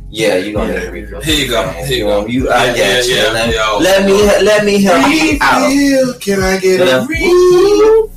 [0.10, 0.80] Yeah, you gonna Yeah.
[0.80, 1.22] need a refill.
[1.22, 1.70] Here you go.
[1.72, 2.26] Here you go.
[2.28, 3.54] You, I Yeah, got yeah, you.
[3.56, 6.20] yeah, Let, me let me help you out.
[6.20, 7.06] Can I get Yeah.
[7.06, 8.12] a refill?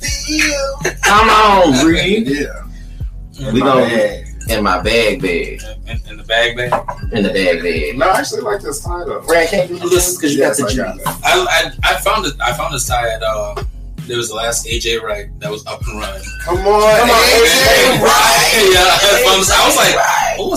[1.01, 2.27] Come on, Reed.
[2.27, 3.51] Yeah.
[3.53, 4.24] We gonna-.
[4.49, 5.61] In my bag, bag.
[5.87, 6.71] In, in the bag, bag.
[7.11, 7.97] In the bag, bag.
[7.97, 9.19] No, I actually like this tie though.
[9.21, 12.25] Ray, can't do this because you Yes, got I the got I, I I found
[12.25, 12.33] it.
[12.41, 13.63] I found this tie at uh.
[14.05, 16.21] There was the last AJ Wright that was up and running.
[16.45, 18.41] Come on, Come on, AJ Wright.
[18.71, 19.95] Yeah, I found I was like,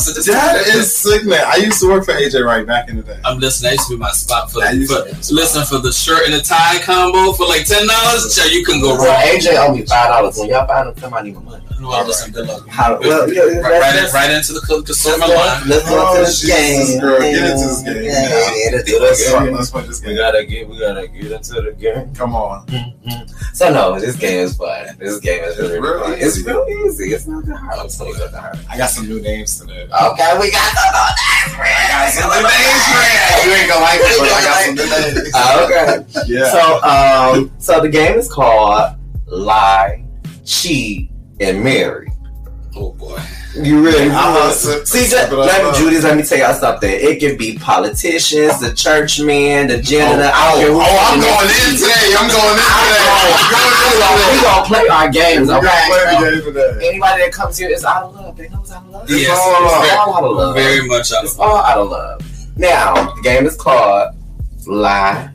[0.07, 0.33] what's it?
[0.33, 1.39] That is sickening.
[1.47, 3.21] I used to work for AJ Wright back in the day.
[3.25, 3.71] I'm listening.
[3.71, 5.35] That used to be my spot for, That used for to be my spot.
[5.35, 8.35] listen for the shirt and the tie combo for like ten dollars.
[8.35, 9.23] So you can go Well, wrong.
[9.39, 10.39] AJ owe me five dollars.
[10.39, 11.65] When y'all find him, come on, need my money.
[11.81, 12.67] Well, listen, good luck.
[12.69, 12.99] How?
[12.99, 15.69] Well, yeah, right, right, right into the co- consumer Let's line.
[15.69, 17.01] let's go Oh, to this Jesus, game.
[17.01, 18.03] girl, get into this game.
[18.03, 18.51] Yeah, Yeah.
[18.51, 19.57] get into Let's, this game.
[19.71, 22.13] play this We gotta get, we gotta get into the game.
[22.17, 22.67] Come on.
[22.67, 23.33] Mm-hmm.
[23.55, 24.97] So no, this game is fun.
[24.99, 26.13] This game is really, It's real fun.
[26.15, 26.25] easy.
[26.41, 27.13] It's real easy.
[27.15, 27.79] It's not that hard.
[27.79, 28.59] I'm telling you, it's not that hard.
[28.69, 29.88] I got some new names today.
[29.89, 33.45] Okay, we got some new names, I got some new names, man.
[33.45, 35.33] You ain't gonna like it, but I got some new names.
[35.35, 36.05] Oh, okay.
[36.27, 36.51] Yeah.
[36.53, 38.97] So, um, so the game is called
[39.27, 40.05] Lie,
[40.45, 42.13] Cheat, and Marry.
[42.77, 43.19] Oh boy.
[43.61, 44.53] You really Uh-huh.
[44.85, 46.91] See, just, let me, Judy, let me tell y'all something.
[46.91, 50.31] It can be politicians, the churchman, the janitor.
[50.33, 52.15] I don't care Oh, I'm going in today.
[52.19, 53.09] I'm going in today.
[53.19, 54.43] I'm going in We today.
[54.43, 56.51] gonna play our games, We play okay?
[56.53, 56.81] the.
[56.89, 58.37] Anybody that comes here is out of love.
[58.37, 59.11] They know it's out of love.
[59.11, 60.55] Yes, all it's It's all out of love.
[60.55, 62.23] very, very much out It's of all out of love.
[62.57, 64.15] Now, the game is called
[64.67, 65.31] Lie,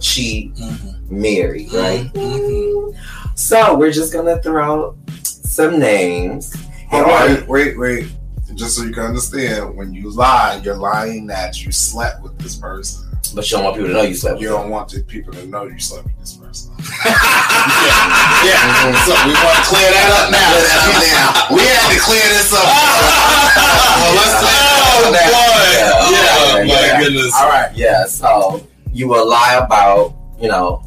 [0.00, 1.10] Cheat, Mhm.
[1.10, 2.12] Marry, right?
[2.14, 2.94] Mhm.
[3.34, 6.54] So we're just gonna throw some names.
[6.90, 8.12] But wait, wait, wait.
[8.54, 12.56] Just so you can understand, when you lie, you're lying that you slept with this
[12.56, 13.04] person.
[13.34, 14.60] But you don't want people to know you slept with You them.
[14.62, 16.72] don't want the people to know you slept with this person.
[17.04, 18.48] yeah.
[18.48, 19.04] Yeah.
[19.04, 20.48] So we want to clear that up now.
[20.96, 21.54] now.
[21.54, 22.64] We had to clear this up.
[24.00, 24.64] well, let's clear
[25.00, 26.08] Oh that up now.
[26.10, 26.98] Yeah, Yeah, yeah.
[26.98, 27.34] my goodness.
[27.36, 27.70] All right.
[27.76, 30.82] Yeah, so you will lie about, you know,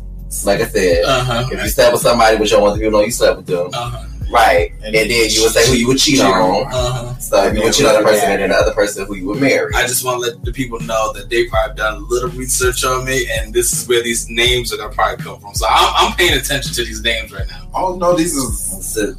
[0.46, 1.50] like I said, Uh huh.
[1.52, 3.46] if you slept with somebody but you don't want people to know you slept with
[3.48, 3.70] them.
[3.74, 4.08] Uh huh.
[4.32, 4.72] Right.
[4.84, 6.32] And, then you would say who you would cheat, Cheat on.
[6.42, 6.68] on.
[6.74, 7.18] Uh huh.
[7.20, 9.40] So you would cheat on the person and then the other person who you would
[9.42, 9.74] marry.
[9.76, 12.84] I just want to let the people know that they probably done a little research
[12.84, 15.54] on me, and this is where these names are gonna probably come from.
[15.56, 17.70] So I'm, I'm paying attention to these names right now.
[17.76, 19.14] Oh no, these is So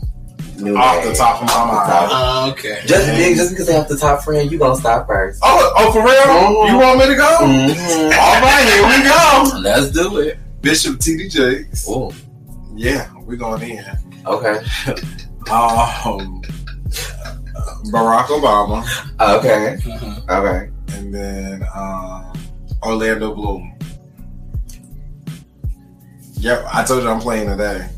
[0.58, 1.12] new off name.
[1.12, 1.90] the top of my Off mind.
[1.90, 2.10] top.
[2.12, 2.80] Uh, okay.
[2.86, 5.40] Just, big, just because they have the top friend, you gonna stop first.
[5.42, 6.12] Oh, oh, for real?
[6.14, 6.70] Mhm.
[6.70, 7.38] You want me to go?
[7.40, 8.18] Mhm.
[8.18, 9.58] All right, here we go.
[9.60, 10.38] Let's do it.
[10.60, 11.28] Bishop T.D.
[11.28, 11.86] Jakes.
[11.88, 12.12] Oh,
[12.74, 13.84] Yeah, we going in.
[14.26, 14.60] okay.
[15.50, 16.40] Um,
[17.90, 18.80] Barack Obama,
[19.20, 19.74] Okay.
[19.92, 20.38] Uh-huh.
[20.38, 20.70] Okay.
[20.96, 22.32] and then um,
[22.82, 23.76] Orlando Bloom.
[26.34, 27.88] Yep, I told you I'm playing today.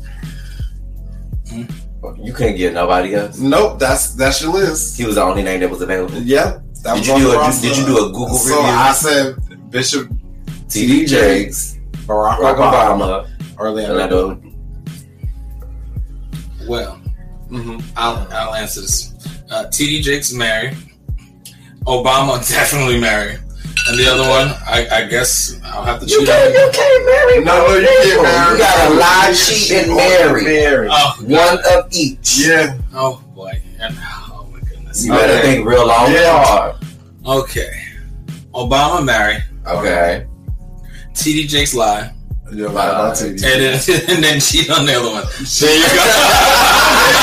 [1.51, 3.37] You couldn't get nobody else.
[3.39, 4.97] Nope, that's that's your list.
[4.97, 6.17] He was the only name that was available.
[6.17, 6.63] Yep.
[6.83, 8.69] That Did was you do a- did you do a Google So review?
[8.71, 10.09] I said Bishop
[10.67, 11.05] T.D.
[11.05, 13.93] Jakes, Barack, Barack Obama, Obama, Orlando.
[13.93, 14.41] Orlando.
[16.67, 16.95] Well,
[17.49, 19.13] hmm I'll, I'll answer this.
[19.51, 20.75] Uh, TD Jakes married.
[21.85, 23.39] Obama definitely married.
[23.87, 26.29] And the other one, I, I guess I'll have to You choose.
[26.29, 27.43] can't, you can't marry.
[27.43, 28.51] No, no, you can't marry.
[28.53, 30.43] You gotta lie, cheat, and marry.
[30.43, 30.87] Marry.
[30.89, 32.39] Oh, One of each.
[32.39, 32.79] Yeah.
[32.95, 33.61] oh boy.
[33.79, 33.95] And,
[34.31, 35.05] oh my goodness.
[35.05, 35.41] You better Okay.
[35.55, 36.43] think real long and Yeah.
[36.45, 36.75] hard.
[37.27, 37.69] Okay.
[38.55, 39.43] Obama married.
[39.67, 40.25] Okay.
[41.13, 42.11] TD Jakes lie.
[42.51, 43.31] You're right Uh, about TD.
[43.31, 45.23] And then, and then cheat on the other one.
[45.59, 47.15] There you go.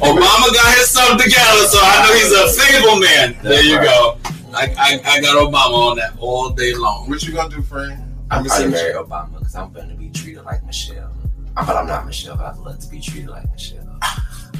[0.00, 3.36] Obama got his stuff together, so I know he's a faithful man.
[3.42, 3.84] there you right.
[3.84, 4.18] go.
[4.52, 7.08] I, I, I got Obama on that all day long.
[7.08, 7.92] What you gonna do, friend?
[8.30, 11.10] I'm Let me probably see marry Obama because I'm going to be treated like Michelle.
[11.56, 12.36] Uh, But I'm not Michelle.
[12.36, 13.86] But I'd love to be treated like Michelle.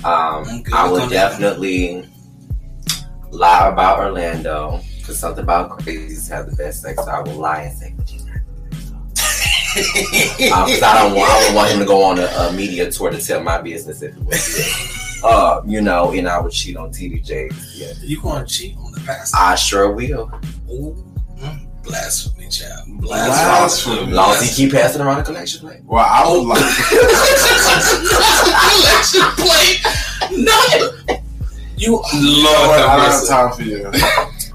[0.04, 2.08] Um, I would definitely
[3.30, 7.02] lie about Orlando because something about crazies have the best sex.
[7.02, 8.40] So I will lie and say Virginia.
[9.74, 13.10] Because I don't want, I don't want him to go on a, a media tour
[13.10, 16.90] to tell my business if it was uh, you know, and I would cheat on
[16.90, 17.52] TDJ.
[17.74, 19.36] Yeah, You going to cheat on the pastor?
[19.36, 20.30] I sure will.
[20.70, 20.94] Ooh,
[21.36, 22.86] mm, blasphemy, child.
[23.00, 24.06] Blasphemy.
[24.06, 25.80] As long as he keep passing around the collection plate.
[25.84, 26.60] Well, I would like.
[28.70, 29.82] Collection plate.
[30.38, 31.20] No.
[31.76, 33.90] You Lord I don't have time for you.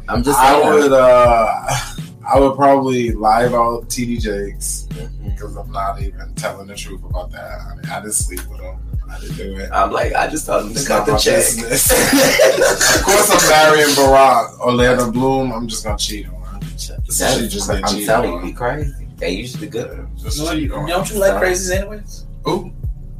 [0.07, 0.73] I'm just I saying.
[0.73, 0.91] would.
[0.93, 1.67] uh
[2.27, 4.87] I would probably lie about TD Jakes
[5.23, 7.59] because I'm not even telling the truth about that.
[7.61, 8.79] I mean, I didn't sleep with him.
[9.07, 9.69] I didn't do it.
[9.71, 11.45] I'm like, I just told him to It's cut the my check.
[12.97, 15.51] of course, I'm marrying Barack Orlando Bloom.
[15.51, 16.59] I'm just gonna cheat on her.
[16.59, 18.45] That She just cra- I'm cheated telling you, on.
[18.45, 19.07] be crazy.
[19.17, 20.07] They usually good.
[20.17, 22.25] Just You know, cheat on don't you like crazies anyways?
[22.47, 22.73] Ooh.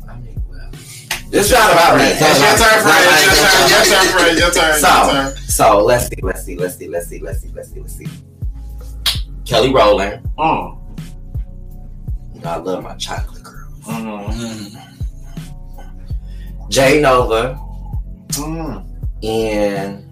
[0.10, 0.42] I mean,
[1.32, 2.06] it's not about me.
[2.10, 3.06] It's your turn, friend.
[3.06, 3.70] It's your turn.
[3.70, 4.40] Your turn, friend.
[4.40, 4.70] Your turn.
[4.70, 5.35] Your So, turn.
[5.56, 8.08] So let's see, let's see, let's see, let's see, let's see, let's see, let's see.
[9.46, 10.28] Kelly Rowland.
[10.38, 10.82] Mm.
[12.34, 13.70] You know, I love my chocolate girl.
[13.84, 14.28] Mm.
[14.34, 14.82] Mm.
[16.70, 17.58] Jay Nova
[18.32, 18.84] Mm.
[19.24, 20.04] and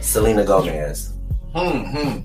[0.00, 1.12] Selena Gomez.
[1.54, 1.92] Mm.
[1.94, 2.24] Mm.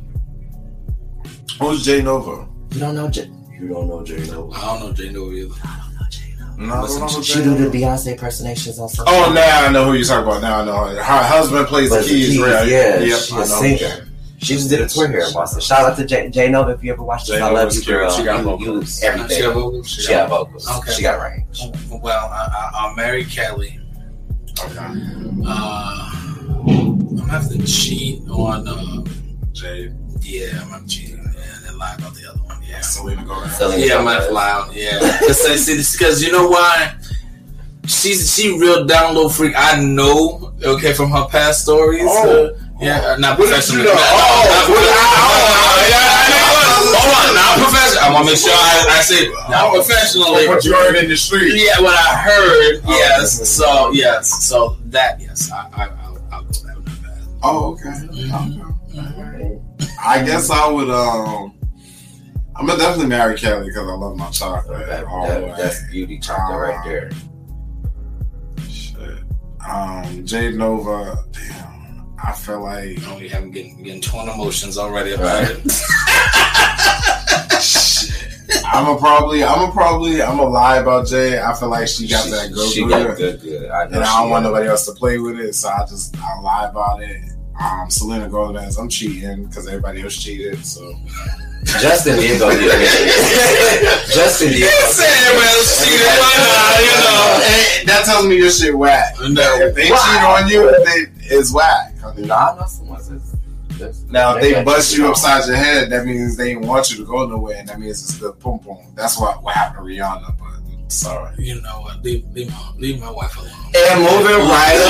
[1.59, 2.47] Who's Jay Nova?
[2.71, 3.29] You don't know Jay.
[3.59, 4.55] You don't know Jay Nova.
[4.55, 5.55] I don't know Jay Nova either.
[6.57, 9.71] No, I don't know who She do the Beyonce impersonations on social Oh, now I
[9.71, 10.41] know who you're talking about.
[10.41, 10.95] Now I know her.
[11.03, 12.67] Her husband plays the But the keys, keys, right?
[12.67, 13.45] yeah, Yep, she's I a know.
[13.77, 14.07] singer.
[14.37, 15.61] She just did a tour here in Boston.
[15.61, 17.37] Shout out to J, J Nova if you ever watched this.
[17.37, 18.09] Jay I love you, girl.
[18.11, 18.67] She got you, vocals.
[18.67, 19.41] you She everything.
[19.41, 19.87] got vocals?
[19.89, 20.69] She got vocals.
[20.69, 20.91] Okay.
[20.93, 21.61] She got range.
[21.89, 23.79] Well, I, I, I'll marry Kelly.
[24.63, 24.77] Okay.
[24.77, 26.09] Uh,
[26.67, 28.67] I'm gonna have to cheat on.
[28.67, 29.03] Uh,
[29.53, 29.91] Jay,
[30.21, 32.24] yeah, I'm gonna cheat and then lie about the
[32.77, 33.15] other one.
[33.15, 33.21] Yeah.
[33.21, 33.57] Selena Gomez.
[33.57, 34.17] Selena Yeah, I'm Gomez.
[34.17, 34.75] gonna fly out.
[34.75, 36.95] Yeah, because you know why?
[37.87, 39.53] She's she real down low freak.
[39.55, 40.53] I know.
[40.63, 42.01] Okay, from her past stories.
[42.05, 42.45] Oh.
[42.47, 43.83] uh, yeah, uh, not What did professionally.
[43.83, 43.95] you know?
[43.95, 45.89] Oh, not what did I- professionally.
[45.93, 46.41] Yeah, I know.
[46.97, 48.03] Hold on, not professional.
[48.03, 49.73] I want to make sure I, I say not Oh.
[49.75, 50.47] professionally.
[50.47, 51.53] What you heard in the street?
[51.55, 52.81] Yeah, what I heard.
[52.85, 53.37] Oh, yes.
[53.37, 53.45] okay.
[53.45, 54.43] So yes.
[54.45, 57.21] So that yes, I I I'll, I'll go that with that.
[57.43, 57.93] Oh, okay.
[58.99, 59.59] okay.
[60.03, 60.89] I guess I would.
[60.89, 61.53] Um,
[62.57, 66.19] I'm gonna definitely marry Kelly because I love my chocolate That- all that- that's beauty
[66.19, 67.11] chocolate right there.
[68.69, 69.23] Shit.
[69.69, 71.17] Um, Jade Nova.
[71.33, 75.51] Damn, I feel like You know, we haven't getting getting torn emotions already about Right.
[75.65, 75.65] it.
[78.67, 81.41] I'm gonna probably, I'm gonna probably, I'm gonna lie about Jay.
[81.41, 83.69] I feel like she got She- that good, She good, got good, good.
[83.69, 86.39] I and I don't want nobody else to play with it, so I just I
[86.39, 87.21] lie about it.
[87.59, 90.93] Um, Selena Gomez, I'm cheating because everybody else cheated, so
[91.65, 94.13] Justin Bieber go get it.
[94.13, 94.61] Justin did.
[94.61, 97.45] go Say get everybody else cheated, why uh, not, you know?
[97.45, 99.15] Hey, that tells me your shit whack.
[99.19, 99.41] No.
[99.61, 99.97] If they Why?
[99.97, 101.97] cheat on you, they, it's whack.
[101.97, 102.25] honey.
[102.27, 103.35] No, I know someone says.
[104.09, 106.97] Now, if they got bust you upside your head, that means they didn't want you
[106.97, 108.77] to go nowhere, and that means it's the pum pum.
[108.95, 110.37] That's what what happened to Rihanna.
[110.39, 110.47] But
[110.87, 111.33] sorry.
[111.39, 112.01] You know what?
[112.03, 113.51] Leave, leave, my, leave my wife alone.
[113.75, 114.77] And moving right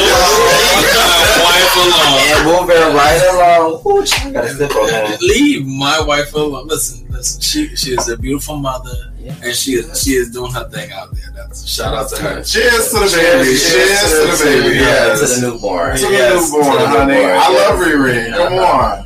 [0.75, 1.91] Leave my wife along.
[2.05, 2.19] alone.
[2.29, 3.81] and moving right along.
[3.85, 5.21] Ooh, I gotta sip on that.
[5.21, 6.67] Leave my wife alone.
[6.67, 7.41] Listen, listen.
[7.41, 8.91] She she is a beautiful mother.
[9.17, 9.33] Yeah.
[9.43, 11.31] and she is she is doing her thing out there.
[11.35, 12.43] That's a shout out to her.
[12.43, 13.57] Cheers to the baby.
[13.57, 14.75] Cheers, to the baby.
[14.75, 15.19] Yeah, Yes.
[15.35, 15.97] to the newborn.
[15.97, 17.13] To the Yes, newborn, to the honey.
[17.13, 18.35] newborn, I love Riri.
[18.37, 18.53] Come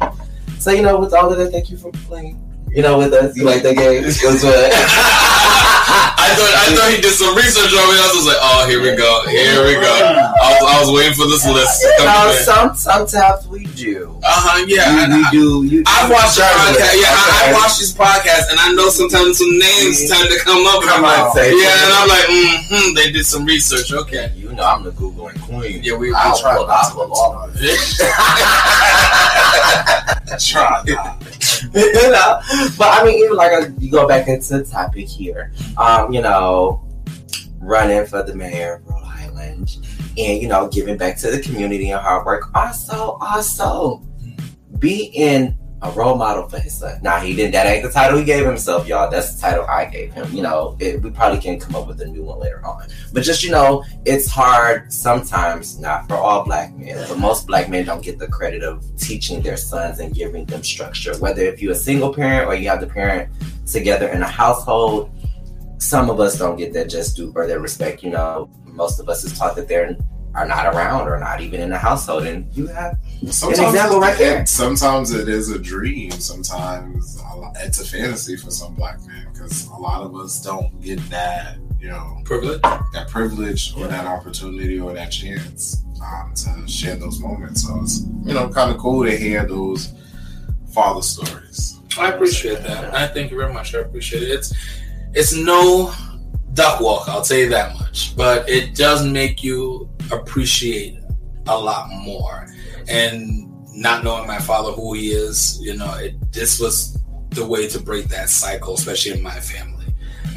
[0.10, 0.60] on.
[0.60, 2.38] So you know, with all of that, thank you for playing.
[2.70, 4.04] You know, with us, you like that game?
[4.04, 4.72] It was good.
[6.30, 7.98] I thought I thought he did some research on me.
[7.98, 9.90] I was like, oh, here we go, here we go.
[9.90, 13.66] I was, I was waiting for this list to You come know, some sometimes we
[13.74, 14.14] do.
[14.22, 14.62] Uh huh.
[14.70, 14.86] Yeah.
[14.94, 15.46] You, I- you I- do.
[15.66, 15.80] You.
[15.90, 16.94] I you watch the podcast.
[17.02, 17.54] Yeah, I, I okay?
[17.58, 20.86] watch these podcasts, and I know sometimes some names tend to come up.
[20.86, 21.82] And I'm Come like, on, say yeah, it.
[21.90, 23.90] and I'm like, mm-hmm, they did some research.
[23.92, 24.30] Okay.
[24.38, 25.82] You know, I'm the Googling queen.
[25.84, 26.56] Yeah, we, we I'll try.
[26.56, 27.80] pull, I'll pull all of it.
[30.40, 31.18] Try not.
[31.74, 32.41] you know,
[32.78, 36.22] but I mean, even like uh, you go back into the topic here, um, you
[36.22, 36.86] know,
[37.60, 39.78] running for the mayor of Rhode Island,
[40.18, 42.50] and you know, giving back to the community and hard work.
[42.56, 44.02] Also, also,
[44.80, 47.00] be in a role model for his son.
[47.02, 47.54] Now he didn't.
[47.54, 49.10] That ain't the title he gave himself, y'all.
[49.10, 50.32] That's the title I gave him.
[50.34, 52.88] You know, it, we probably can come up with a new one later on.
[53.14, 55.80] But just you know, it's hard sometimes.
[55.80, 59.42] Not for all black men, but most black men don't get the credit of teaching
[59.42, 61.18] their sons and giving them structure.
[61.18, 63.30] Whether if you're a single parent or you have the parent
[63.66, 65.12] together in a household,
[65.78, 68.04] some of us don't get that just due or their respect.
[68.04, 69.96] You know, most of us is taught that they're
[70.36, 72.98] are not around or not even in the household, and you have
[73.30, 74.46] Sometimes, An example right there.
[74.46, 76.12] sometimes it is a dream.
[76.12, 77.22] Sometimes
[77.58, 81.58] it's a fantasy for some black men because a lot of us don't get that,
[81.80, 82.62] you know, Privilege.
[82.62, 87.64] that privilege or that opportunity or that chance um, to share those moments.
[87.68, 89.92] So it's you know kind of cool to hear those
[90.72, 91.80] father stories.
[91.98, 92.94] I appreciate that.
[92.94, 93.76] I thank you very much.
[93.76, 94.30] I appreciate it.
[94.30, 94.54] It's
[95.14, 95.92] it's no
[96.54, 98.16] duck walk, I'll tell you that much.
[98.16, 100.99] But it does make you appreciate
[101.47, 102.47] a lot more.
[102.88, 106.97] And not knowing my father who he is, you know, it this was
[107.30, 109.86] the way to break that cycle, especially in my family.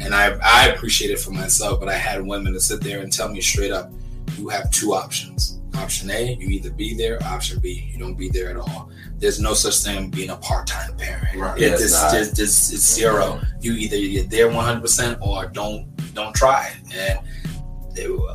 [0.01, 3.11] And I I appreciate it for myself, but I had women to sit there and
[3.11, 3.91] tell me straight up,
[4.37, 5.59] you have two options.
[5.75, 8.91] Option A, you either be there, option B, you don't be there at all.
[9.17, 11.35] There's no such thing as being a part-time parent.
[11.35, 11.57] Right.
[11.57, 13.41] It, it's, it's, it's, it's zero.
[13.59, 16.71] You either you're there 100 percent or don't don't try.
[16.93, 17.19] And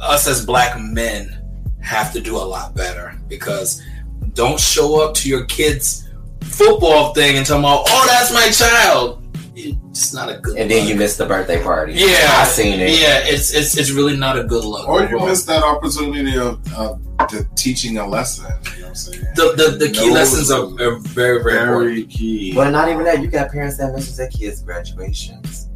[0.01, 1.35] us as black men
[1.81, 3.83] have to do a lot better because
[4.35, 6.09] don't show up to your kids'
[6.43, 10.57] football thing and tell them, "Oh, that's my child." It's not a good.
[10.57, 10.89] and then look.
[10.91, 11.95] you miss the birthday party.
[11.95, 12.91] Yeah, I seen it.
[13.01, 14.89] Yeah, it's it's it's really not a good look.
[14.89, 18.47] Or you miss that opportunity of, of the teaching a lesson.
[18.77, 19.25] You know I'm saying?
[19.35, 21.91] the the, the key Those lessons are, are very very, important.
[21.91, 22.55] very key.
[22.55, 23.21] But not even that.
[23.21, 25.69] You got parents that misses their kids' graduations,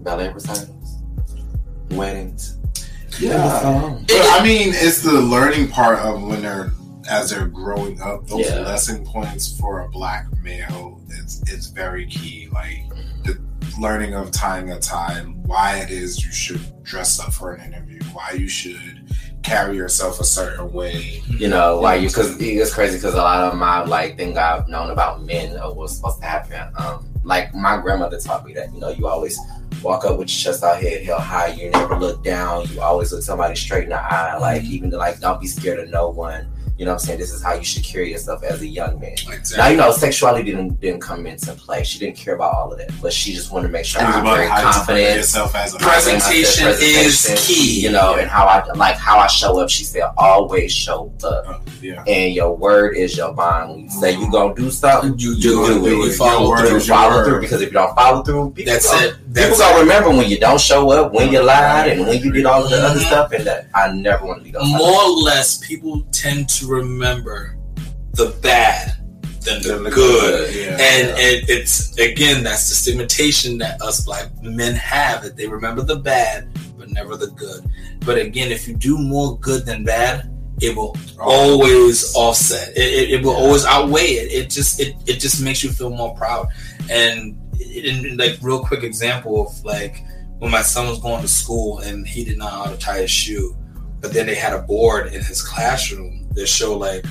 [0.00, 1.02] ballet recitals,
[1.90, 2.58] weddings.
[3.20, 3.98] Yeah.
[4.06, 6.72] But I mean, it's the learning part of when they're
[7.10, 8.26] as they're growing up.
[8.26, 8.60] Those Yeah.
[8.60, 12.48] lesson points for a black male, it's it's very key.
[12.52, 12.84] Like
[13.24, 13.38] the
[13.80, 18.00] learning of tying a tie, why it is you should dress up for an interview,
[18.12, 19.08] why you should
[19.42, 21.20] carry yourself a certain way.
[21.26, 22.06] You know why you?
[22.08, 22.96] Because it's crazy.
[22.98, 26.26] Because a lot of my like thing I've known about men or what's supposed to
[26.26, 26.72] happen.
[26.78, 28.72] Um, like my grandmother taught me that.
[28.72, 29.38] You know, you always
[29.82, 31.48] walk up with your chest out, head held high.
[31.48, 32.66] You never look down.
[32.68, 34.36] You always look somebody straight in the eye.
[34.38, 36.48] Like even like don't be scared of no one.
[36.78, 37.18] You know what I'm saying?
[37.20, 39.12] This is how you should carry yourself as a young man.
[39.12, 39.56] Exactly.
[39.58, 41.84] Now you know sexuality didn't didn't come into play.
[41.84, 44.10] She didn't care about all of that, but she just wanted to make sure It's
[44.10, 45.16] I'm about very confident.
[45.18, 47.82] yourself as a Presentation is key.
[47.82, 49.68] You know, and how I like how I show up.
[49.70, 52.02] She said, always show up, Uh, yeah.
[52.08, 53.70] and your word is your bond.
[53.70, 55.92] When you say you gonna do something, you you do, do it.
[55.92, 55.96] it.
[56.06, 56.80] You follow through.
[56.80, 57.40] follow through.
[57.42, 59.16] Because if you don't follow through, That's it.
[59.34, 62.32] People That's gonna remember when you don't show up, when you lied, and when you
[62.32, 63.06] did all of the other Mhm.
[63.06, 63.32] stuff.
[63.32, 64.66] And that I never want to be those.
[64.66, 67.56] More or less, people tend to remember
[68.14, 68.96] the bad
[69.44, 70.54] than the the good.
[70.54, 70.70] Yeah.
[70.72, 75.82] And and it's again that's the stigmatization that us black men have that they remember
[75.82, 77.64] the bad but never the good.
[78.04, 80.28] But again, if you do more good than bad,
[80.60, 82.68] it will always offset.
[82.76, 83.38] It, it, it will Yeah.
[83.46, 84.32] always outweigh it.
[84.32, 86.48] It just it, it just makes you feel more proud.
[86.90, 90.04] And in, like real quick example of like
[90.38, 93.10] when my son was going to school and he didn't know how to tie his
[93.10, 93.56] shoe,
[94.00, 97.04] but then they had a board in his classroom that showed like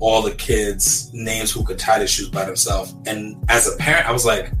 [0.00, 2.94] all the kids' names who could tie their shoes by themselves.
[3.06, 4.52] And as a parent, I was like,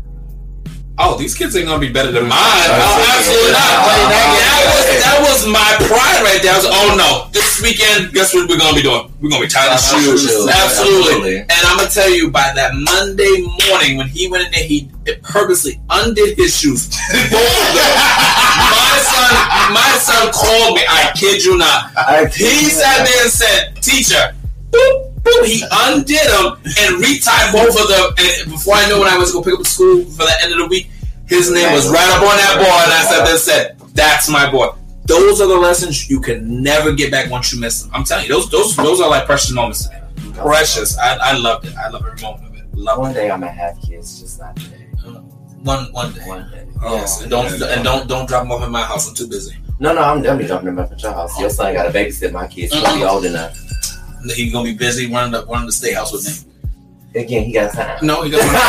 [0.98, 2.38] oh, these kids ain't gonna be better than mine.
[2.38, 3.70] Oh, absolutely not.
[4.10, 6.52] That, was, that was my pride right there.
[6.52, 9.10] I was oh no, this weekend, guess what we're gonna be doing?
[9.20, 10.26] We're gonna be tying the shoes.
[10.26, 10.52] Absolutely.
[10.52, 11.36] Absolutely.
[11.38, 14.90] And I'm gonna tell you, by that Monday morning when he went in there, he
[15.22, 16.88] purposely undid his shoes.
[17.30, 17.94] Both of them.
[18.74, 19.30] my son,
[19.72, 20.82] my son called me.
[20.88, 21.90] I kid you not.
[22.34, 24.34] He sat there and said, "Teacher."
[24.70, 25.44] Boop, boop.
[25.44, 28.06] He undid them and retied both of them.
[28.16, 30.52] And before I know when I was going to pick up school for the end
[30.52, 30.88] of the week,
[31.28, 34.50] His name was right up on that board, and I said, "This said that's my
[34.50, 34.68] boy."
[35.04, 37.90] Those are the lessons you can never get back once you miss them.
[37.94, 40.08] I'm telling you, those those those are like precious moments to.
[40.34, 40.96] Precious.
[40.98, 41.74] I, I loved it.
[41.76, 42.64] I love every moment of it.
[42.98, 44.86] One day I'm gonna have kids, just not today.
[44.92, 45.22] it.
[45.62, 46.22] One one day.
[46.26, 46.66] One day.
[46.82, 49.08] Oh, yes, and don't and don't don't drop them off at my house.
[49.08, 49.56] I'm too busy.
[49.80, 51.38] No, no, I'm definitely jumping them up at your house.
[51.38, 52.72] Your son got to babysit my kids.
[52.72, 52.86] Mm-hmm.
[52.86, 53.67] He'll be old enough.
[54.34, 56.44] He's gonna be busy running the running the state house with me.
[57.20, 57.98] Again, he got time.
[58.06, 58.46] No, he doesn't.
[58.48, 58.60] he got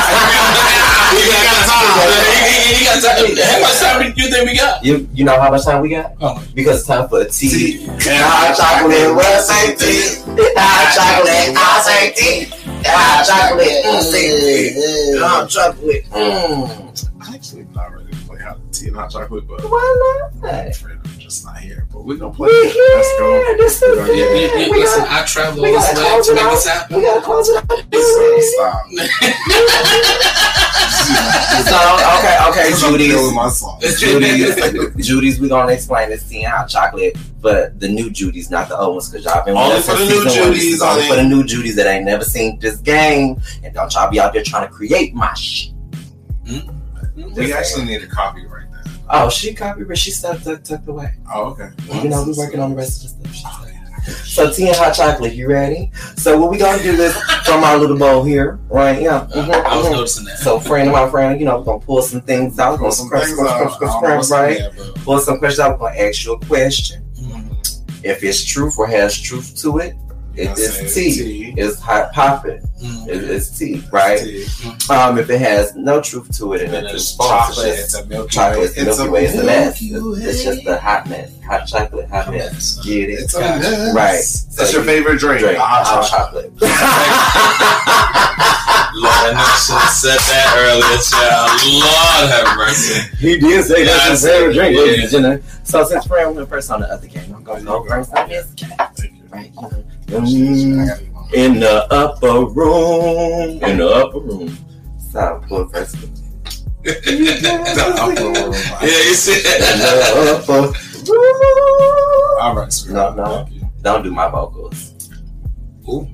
[1.67, 2.09] time.
[2.47, 3.35] He, he got time.
[3.35, 4.83] How much time do you think we got?
[4.83, 6.13] You you know how much time we got?
[6.21, 7.49] Oh, Because it's time for a tea.
[7.49, 7.85] Tea.
[7.87, 10.23] Hot chocolate, what say tea?
[10.55, 12.45] Hot chocolate, I say tea.
[12.85, 15.19] Hot chocolate, I say tea.
[15.19, 16.05] Hot chocolate.
[16.05, 17.09] Mm.
[17.21, 20.98] I'm actually not ready to play hot tea and hot chocolate, but Why not?
[21.29, 21.87] I'm afraid I'm just not here.
[21.91, 22.47] But we're gonna play.
[22.47, 22.95] We it.
[22.95, 23.29] Let's go.
[23.29, 23.57] here.
[23.57, 25.93] This We're is gonna You, get you, We listen, got- I traveled we all this
[25.93, 26.97] gotta way to make this happen.
[26.97, 27.65] We gotta close it out.
[28.41, 28.85] Stop.
[31.69, 31.75] So
[32.19, 33.15] okay, okay, Judy's.
[33.15, 33.79] with my song.
[33.81, 38.77] Judy's, Judy's, we gonna explain this scene hot chocolate, but the new Judy's, not the
[38.77, 40.33] old ones, because y'all been with Only for the new one.
[40.33, 44.09] Judy's, only for the new Judy's that ain't never seen this game, and don't y'all
[44.09, 45.73] be out there trying to create my shit.
[46.47, 46.59] Hmm?
[47.35, 48.48] We actually need a copyright that.
[49.11, 51.13] Oh, she copied, but she stuff tucked, tucked away.
[51.33, 51.69] Oh, okay.
[52.03, 53.65] You know, we working on the rest of the stuff.
[53.65, 53.75] Said.
[54.25, 55.91] So tea and hot chocolate, you ready?
[56.15, 59.01] So what we gonna do is from our little bowl here, right?
[59.01, 59.27] Yeah.
[59.35, 59.91] mhm, I was mhm.
[59.91, 60.39] noticing that.
[60.39, 62.85] So friend of my friend, you know, we're gonna pull some things out, we're Pull
[62.85, 63.71] gonna some scrap, things scrap, out.
[63.73, 65.03] scrap, I scrap, don't know what's scrap, in right?
[65.03, 67.05] Pull some questions out, we're gonna ask you a question.
[67.19, 68.03] Mhm.
[68.03, 69.95] If it's truth or has truth to it,
[70.39, 71.13] it I is say tea.
[71.15, 71.53] tea.
[71.57, 72.61] It's hot popping.
[72.81, 73.07] Mhm.
[73.09, 74.19] It, it's tea, right?
[74.19, 74.45] Tea.
[74.89, 77.67] Um, if it has no truth to it and And it's it's just chocolate.
[77.67, 78.65] it's It's a Milky chocolate, Way.
[78.65, 79.81] it's Milky Way, it's a mess.
[79.81, 80.71] It's, Milky it's just Way.
[80.73, 81.31] a hot mess.
[81.45, 82.53] Hot chocolate, hot mess.
[82.53, 82.85] mess.
[82.85, 83.13] Get it?
[83.13, 83.59] It's a Gotcha.
[83.59, 83.93] mess.
[83.95, 84.55] Right.
[84.57, 85.41] That's your favorite drink.
[85.41, 86.51] Drink hot hot chocolate.
[86.59, 86.61] chocolate.
[88.95, 91.51] Lord, I knew I should have said that earlier, child.
[91.83, 93.17] Lord have mercy.
[93.17, 95.43] He did say that's his favorite drink, ladies ladies and gentlemen.
[95.63, 98.47] So since Fran went first on the other game, I'm gonna go first on this
[99.31, 99.51] game,
[100.07, 100.75] Thank you.
[100.77, 100.87] right?
[100.87, 101.33] Gotta eat one.
[101.33, 104.57] in the upper room, in the upper room.
[105.11, 105.95] So pull first.
[106.83, 107.25] yeah, you
[109.15, 109.43] see In
[109.79, 110.05] that?
[110.13, 110.61] the upper
[111.11, 112.39] room.
[112.41, 112.93] All right, sweetie.
[112.93, 113.47] No, no.
[113.81, 114.93] Don't do my vocals.
[115.87, 116.07] Ooh.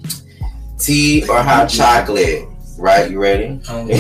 [0.80, 2.48] Tea or hot chocolate?
[2.78, 3.10] Right?
[3.12, 3.60] You ready?
[3.70, 3.94] Um, he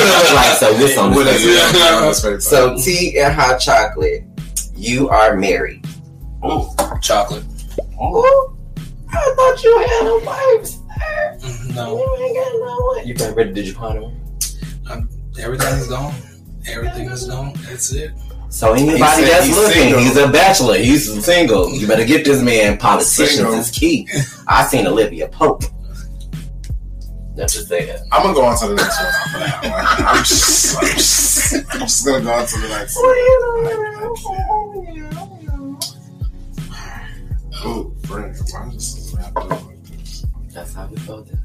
[0.00, 0.72] look like so.
[0.74, 1.42] What's on this?
[1.42, 1.76] is it?
[1.78, 4.22] Yeah, that's very So tea and hot chocolate.
[4.76, 5.84] You are married.
[6.44, 6.66] Ooh.
[7.00, 7.44] chocolate.
[8.00, 8.56] Ooh,
[9.12, 10.80] I thought you had a wife, sir.
[11.40, 13.06] Mm, No, You ain't got no one.
[13.06, 13.52] You been ready?
[13.52, 14.20] Did you find one?
[15.40, 16.14] everything's gone.
[16.68, 17.52] Everything is gone.
[17.64, 18.12] That's it.
[18.48, 20.00] So anybody said that's he's looking, single.
[20.00, 20.76] he's a bachelor.
[20.78, 21.70] He's single.
[21.72, 22.78] You better get this man.
[22.78, 23.54] Politicians Single.
[23.54, 24.08] is key.
[24.46, 25.64] I seen Olivia Pope.
[27.34, 28.02] Let's just say that.
[28.12, 29.72] I'm gonna go on to the next one after that one.
[30.06, 33.04] I'm just, I'm just, I'm just gonna go on to the next one.
[37.66, 40.26] Ooh, friend, why is this wrapped up like this?
[40.52, 41.38] That's how we felt it.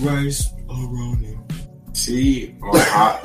[0.00, 1.16] Rice or
[1.92, 3.22] Tea or hot?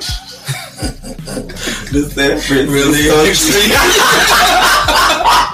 [1.90, 2.98] This difference Really?
[3.06, 3.74] is so true.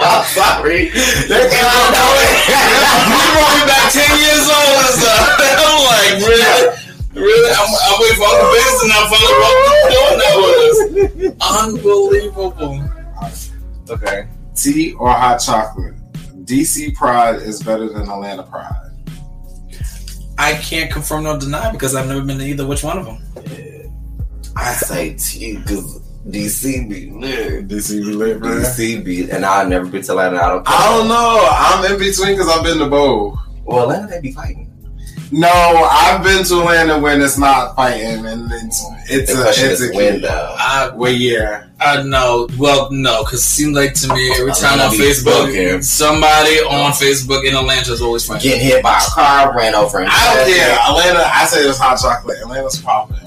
[0.01, 0.89] I'm sorry.
[0.89, 2.45] They can't know it.
[2.45, 5.33] you brought me back ten years old and stuff.
[5.61, 6.77] I'm like, really,
[7.13, 7.51] really?
[7.53, 9.33] I'm, I'm waiting for other business and I'm finally
[9.93, 11.57] doing that with us.
[11.65, 12.77] Unbelievable.
[13.89, 14.27] Okay.
[14.55, 15.95] Tea or hot chocolate?
[16.45, 18.91] DC Pride is better than Atlanta Pride.
[20.37, 23.19] I can't confirm nor deny because I've never been to either which one of them.
[24.55, 27.67] I say T because DC be lit.
[27.67, 28.61] DC be lit, man.
[28.61, 30.37] DC be, and I've never been to Atlanta.
[30.37, 30.63] I don't.
[30.67, 31.47] I don't know.
[31.49, 33.37] I'm in between because I've been to both.
[33.63, 34.70] Well, Atlanta they be fighting.
[35.33, 39.69] No, I've been to Atlanta when it's not fighting, and it's it's The a question
[39.71, 40.55] it's is a when though.
[40.59, 41.71] I, What year?
[41.79, 42.47] Uh, I know.
[42.57, 45.89] Well, no, because it seems like to me every time on Facebook, bookings.
[45.89, 48.51] somebody on Facebook in Atlanta is always fighting.
[48.51, 50.01] Getting hit by a car, ran over.
[50.01, 50.53] in I don't traffic.
[50.55, 50.77] care.
[50.89, 52.37] Atlanta, I say it's hot chocolate.
[52.41, 53.17] Atlanta's popping.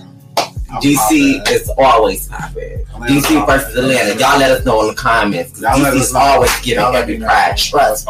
[0.70, 1.54] I'm DC popping.
[1.54, 2.84] is always popping.
[2.92, 3.46] Atlanta's DC popping.
[3.46, 4.20] versus Atlanta.
[4.20, 5.58] Y'all let us know in the comments.
[5.60, 6.20] Y'all let DC us is know.
[6.20, 8.06] always giving Y'all let every me pride trust.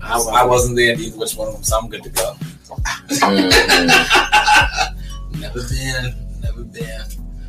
[0.00, 2.34] I, I wasn't there in either which one of them, so I'm good to go.
[2.84, 3.50] Mhm.
[5.40, 7.00] Never been, never been.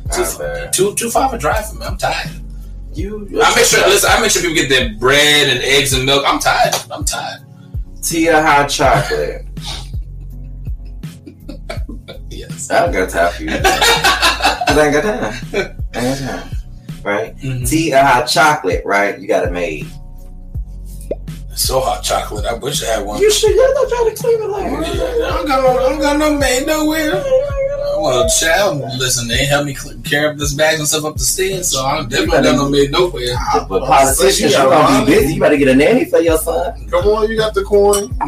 [0.06, 0.72] Not bad.
[0.72, 1.86] Too too far of a drive for me.
[1.86, 2.30] I'm tired.
[2.92, 3.80] You, I make sure.
[3.88, 6.24] Listen, I make sure people get their bread and eggs and milk.
[6.26, 6.74] I'm tired.
[6.90, 7.40] I'm tired.
[8.02, 9.46] tea or hot chocolate.
[12.30, 12.70] Yes.
[12.70, 13.50] I don't got time for you.
[13.50, 15.76] 'Cause I ain't got time.
[15.94, 16.50] I ain't got time.
[17.02, 17.36] Right?
[17.38, 17.68] Mhm.
[17.68, 19.18] Tea or hot chocolate, right?
[19.18, 19.86] You got it made.
[21.60, 22.46] So hot chocolate.
[22.46, 23.20] I wish I had one.
[23.20, 23.54] You should.
[23.54, 24.64] You're not trying to clean it like
[24.96, 25.68] Yeah, I don't got no.
[25.68, 27.22] I don't got no maid nowhere.
[28.00, 31.22] Well, child, listen, they help me cl- carry up this bag and stuff up the
[31.24, 33.28] stairs, so I'm definitely not gonna make no way.
[33.68, 35.34] But politicians, you're gonna be busy.
[35.34, 36.86] You better get a nanny for your son.
[36.88, 38.08] Come on, you got the coin.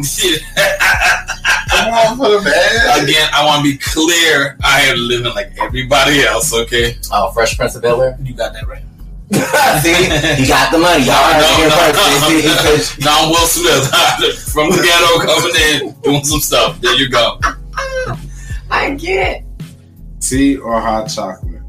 [1.73, 3.03] Come on for the bag.
[3.03, 4.57] Again, I want to be clear.
[4.63, 6.53] I am living like everybody else.
[6.53, 8.15] Okay, Oh, Fresh Prince of Bel Air.
[8.21, 8.83] you got that right.
[9.81, 9.93] See,
[10.41, 11.03] he got the money.
[11.05, 12.27] Y'all heard it here first.
[12.27, 12.49] See, he
[12.87, 13.89] said- no, I'm Will Smith
[14.53, 15.55] from the ghetto coming
[15.89, 16.79] in doing some stuff.
[16.81, 17.39] There you go.
[18.69, 19.43] I get it.
[20.19, 21.61] Tea or hot chocolate?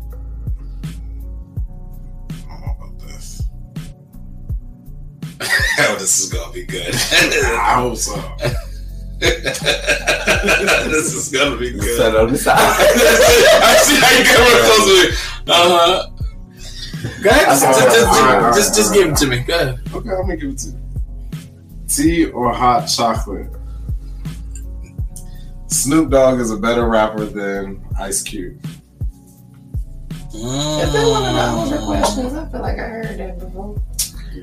[2.30, 3.42] I don't know about this.
[5.40, 6.94] Oh, this is gonna be good.
[6.94, 8.14] I hope so.
[9.18, 11.96] this is gonna be good.
[11.96, 12.58] Set on the side.
[12.58, 15.16] I see how you get real close to me.
[15.46, 16.10] Uh huh.
[17.22, 17.46] Go ahead.
[17.46, 19.40] Just, just, just, just, just give it to me.
[19.40, 19.80] Go ahead.
[19.92, 20.80] Okay, I'm gonna give it to you.
[21.86, 23.50] Tea or hot chocolate?
[25.66, 28.58] Snoop Dogg is a better rapper than Ice Cube.
[30.32, 31.70] Is that one of mm.
[31.70, 32.34] the older questions?
[32.34, 33.82] I feel like I heard that before.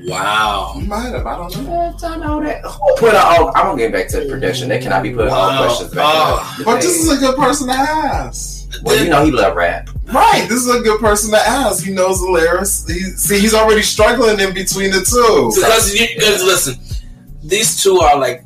[0.06, 0.74] Wow.
[0.76, 1.96] You might have, I don't know.
[2.02, 2.62] I know that.
[2.98, 4.68] Put all, I'm gonna get back to the production.
[4.68, 6.04] They cannot be putting all questions back.
[6.06, 6.62] Oh.
[6.64, 8.70] But this is a good person to ask.
[8.82, 9.88] well, you know he love rap.
[10.12, 11.84] Right, this is a good person to ask.
[11.84, 12.86] He knows the lyrics.
[12.86, 15.50] He, see, he's already struggling in between the two.
[15.54, 16.74] Because you, because listen,
[17.42, 18.44] these two are like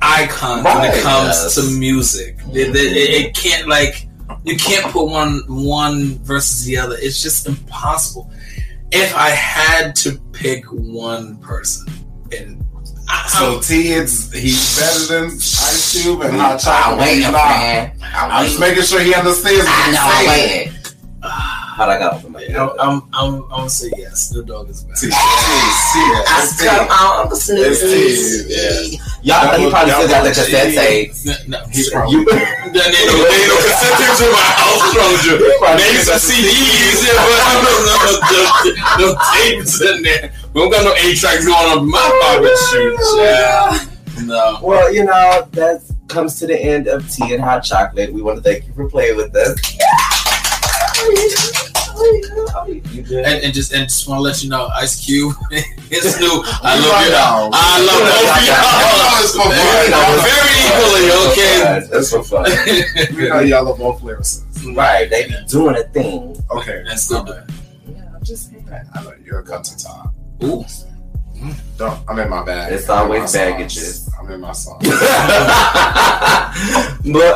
[0.00, 1.54] icons when it comes yes.
[1.56, 2.38] to music.
[2.52, 4.06] It, it, it- it can't like
[4.44, 6.96] you can't put one one versus the other.
[7.00, 8.30] It's just impossible.
[8.92, 11.92] If I had to pick one person,
[12.32, 12.64] and
[13.28, 16.98] So T, it's he's better than Ice Cube and Hot I'm Chocolate.
[17.00, 17.48] waiting, He's not.
[17.48, 17.92] man.
[18.02, 19.98] I'm I'm just making sure he understands what I know.
[20.00, 20.72] I'm waiting.
[21.78, 24.30] How'd I got from my I'm, I'm, I'm, I'm gonna say yes.
[24.30, 24.98] The dog is T, better.
[24.98, 26.66] T, T, I it's T.
[26.66, 28.98] come on the It's snooze.
[29.22, 31.22] Y'all know he probably still got the cassette tapes.
[31.22, 31.58] No, no.
[31.70, 32.18] He You, probably
[32.74, 35.38] there ain't no, ain't no cassette tapes in my house, Troja.
[35.78, 38.42] Maybe some CDs, yeah, but no, no, no, no,
[38.98, 39.08] no
[39.38, 40.34] tapes in there.
[40.50, 42.58] We don't got no eight tracks going on my pocket.
[42.58, 44.26] Oh, Shoot, yeah.
[44.26, 44.58] No.
[44.66, 48.12] Well, you know, that comes to the end of tea and hot chocolate.
[48.12, 49.54] We want to thank you for playing with us.
[52.92, 53.24] You good?
[53.24, 55.34] And, and just and just want to let you know, Ice Cube
[55.90, 56.42] it's new.
[56.44, 57.12] I love right you.
[57.12, 57.50] now.
[57.52, 58.78] I love both of y'all.
[61.98, 62.44] It's for fun.
[62.44, 63.16] Very equally, okay.
[63.16, 64.76] We know y'all are both lyricists.
[64.76, 66.36] Right, they be doing a thing.
[66.50, 66.82] Okay.
[66.86, 67.32] that's still do.
[67.86, 68.68] Yeah, I'm just saying.
[68.94, 70.14] I know you're a cut to top.
[70.44, 70.64] Ooh.
[71.76, 72.00] Don't.
[72.08, 72.72] I'm in my bag.
[72.72, 74.10] It's I'm in always baggages.
[74.18, 74.78] I'm in my song.
[74.82, 74.92] but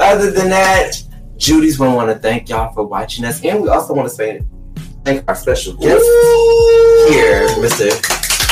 [0.03, 1.01] other than that,
[1.43, 4.43] Judy's gonna want to thank y'all for watching us, and we also want to say
[5.05, 6.05] thank our special guest
[7.11, 7.91] here, Mr.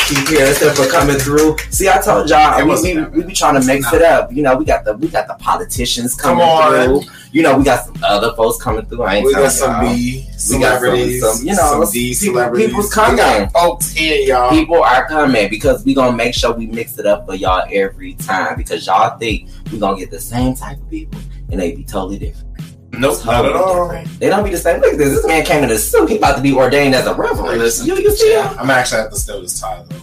[0.09, 1.57] Keith for coming through.
[1.70, 4.32] See, I told y'all we, we, we be trying to mix it up.
[4.32, 7.03] You know, we got the we got the politicians Come coming on.
[7.05, 7.12] through.
[7.30, 9.05] You know, we got some other folks coming through.
[9.05, 9.95] I ain't We got some y'all.
[9.95, 12.66] B We got some- some, you know, some D people- celebrities.
[12.66, 13.12] people's coming.
[13.12, 14.51] We got folks here, y'all.
[14.51, 18.14] People are coming because we gonna make sure we mix it up for y'all every
[18.14, 21.20] time because y'all think we gonna get the same type of people
[21.53, 22.49] and they be totally different.
[22.93, 23.88] Nope, not at all.
[23.88, 24.20] different.
[24.20, 24.80] They don't be the same.
[24.80, 25.14] Look at this.
[25.14, 26.11] This man came in a suit.
[26.11, 27.59] He about to be ordained as a reverend.
[27.59, 27.86] Listen.
[27.86, 28.47] you, you see him?
[28.59, 29.97] I'm actually at the steal this tie though.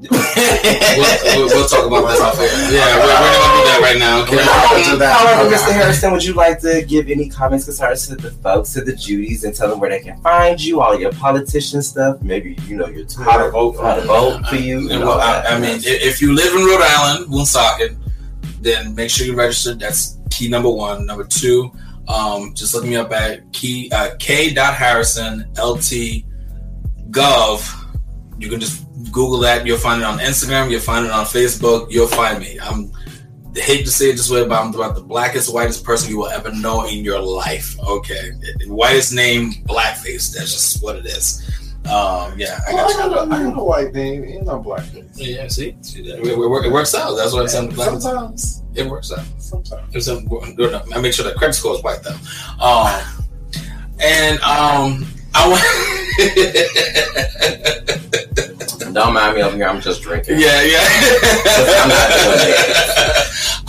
[0.00, 2.48] We'll, we'll, we'll talk about that off air.
[2.72, 4.22] Yeah, we're, we're not gonna do that right now.
[4.22, 4.38] Okay.
[4.40, 5.56] After that, However, okay.
[5.56, 5.72] Mr.
[5.72, 9.44] Harrison, would you like to give any comments, concerns to the folks, to the Judies,
[9.44, 12.86] and tell them where they can find you, all your politician stuff, maybe you know
[12.86, 14.78] your Twitter, How to vote for how to vote for you.
[14.78, 15.42] And and well, I.
[15.42, 17.94] I mean, if you live in Rhode Island, Woonsocket,
[18.62, 19.74] then make sure you register.
[19.74, 21.04] That's key number one.
[21.04, 21.70] Number two,
[22.10, 26.24] um, just look me up at key uh, k dot harrison lt
[27.10, 27.76] gov.
[28.38, 29.66] You can just Google that.
[29.66, 30.70] You'll find it on Instagram.
[30.70, 31.90] You'll find it on Facebook.
[31.90, 32.58] You'll find me.
[32.60, 32.90] I'm
[33.56, 36.18] I hate to say it this way, but I'm about the blackest, whitest person you
[36.18, 37.76] will ever know in your life.
[37.80, 40.32] Okay, the whitest name, blackface.
[40.32, 41.42] That's just what it is.
[41.86, 43.16] Um, yeah, I I got got, you.
[43.16, 45.10] a, I got a white name and a black name.
[45.14, 46.20] Yeah, see, See that?
[46.20, 47.16] It, it, it works out.
[47.16, 47.74] That's what I'm saying.
[47.74, 49.24] Sometimes, It works out.
[49.38, 49.92] sometimes.
[49.92, 50.86] Good enough.
[50.94, 52.16] I make sure the credit score is white though.
[52.64, 53.02] Um,
[54.00, 55.62] and um, I want.
[58.94, 59.68] Don't mind me over here.
[59.68, 60.40] I'm just drinking.
[60.40, 60.84] yeah, yeah.
[61.78, 62.54] I'm not doing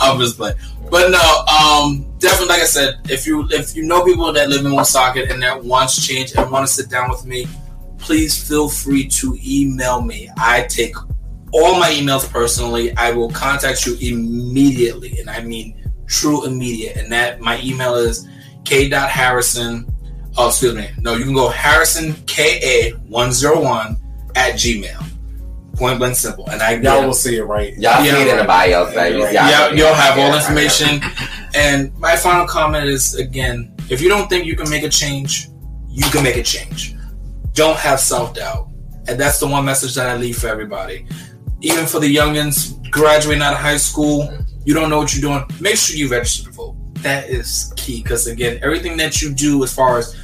[0.00, 0.56] I'm just playing.
[0.90, 4.64] But no, um, definitely, like I said, if you if you know people that live
[4.66, 7.46] in Woonsocket and that wants change and want to sit down with me,
[7.98, 10.28] please feel free to email me.
[10.36, 10.94] I take
[11.52, 12.94] all my emails personally.
[12.96, 16.96] I will contact you immediately, and I mean true immediate.
[16.96, 18.26] And that my email is
[18.64, 19.86] k.harrison.
[20.36, 20.88] Oh, excuse me.
[20.98, 23.96] No, you can go Harrison K A one zero one
[24.34, 25.04] at Gmail.
[25.76, 26.48] Point blank simple.
[26.50, 27.72] And I Y'all will see it right.
[27.74, 28.84] Y'all Yeah, see it in the bio.
[28.94, 29.12] right.
[29.12, 31.00] You- Yeah, yeah, y'all- you'll have all yeah, information.
[31.54, 35.48] And my final comment is again, If you don't think you can make a change,
[35.90, 36.94] you can make a change.
[37.52, 38.68] Don't have self doubt.
[39.08, 41.04] And that's the one message that I leave for everybody.
[41.62, 44.28] Even for the youngins graduating out of high school,
[44.64, 46.76] you don't know what you're doing, make sure you register to vote.
[46.96, 50.14] That is key because, again, everything that you do as far as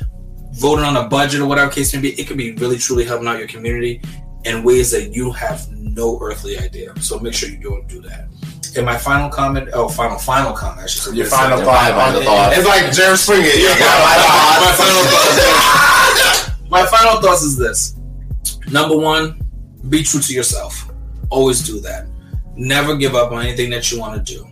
[0.53, 3.27] voting on a budget or whatever case may be, it can be really truly helping
[3.27, 4.01] out your community
[4.45, 6.95] in ways that you have no earthly idea.
[7.01, 8.29] So make sure you go and do that.
[8.77, 11.17] And my final comment, oh, final, final comment, I should say.
[11.17, 11.91] Your final Your thought.
[11.91, 12.53] final thought.
[12.57, 13.47] It's like Jerry Springer.
[13.47, 16.61] You my, got my final thoughts.
[16.71, 17.97] my final thoughts is this:
[18.71, 19.41] number one,
[19.89, 20.88] be true to yourself.
[21.31, 22.07] Always do that.
[22.55, 24.47] Never give up on anything that you want to do.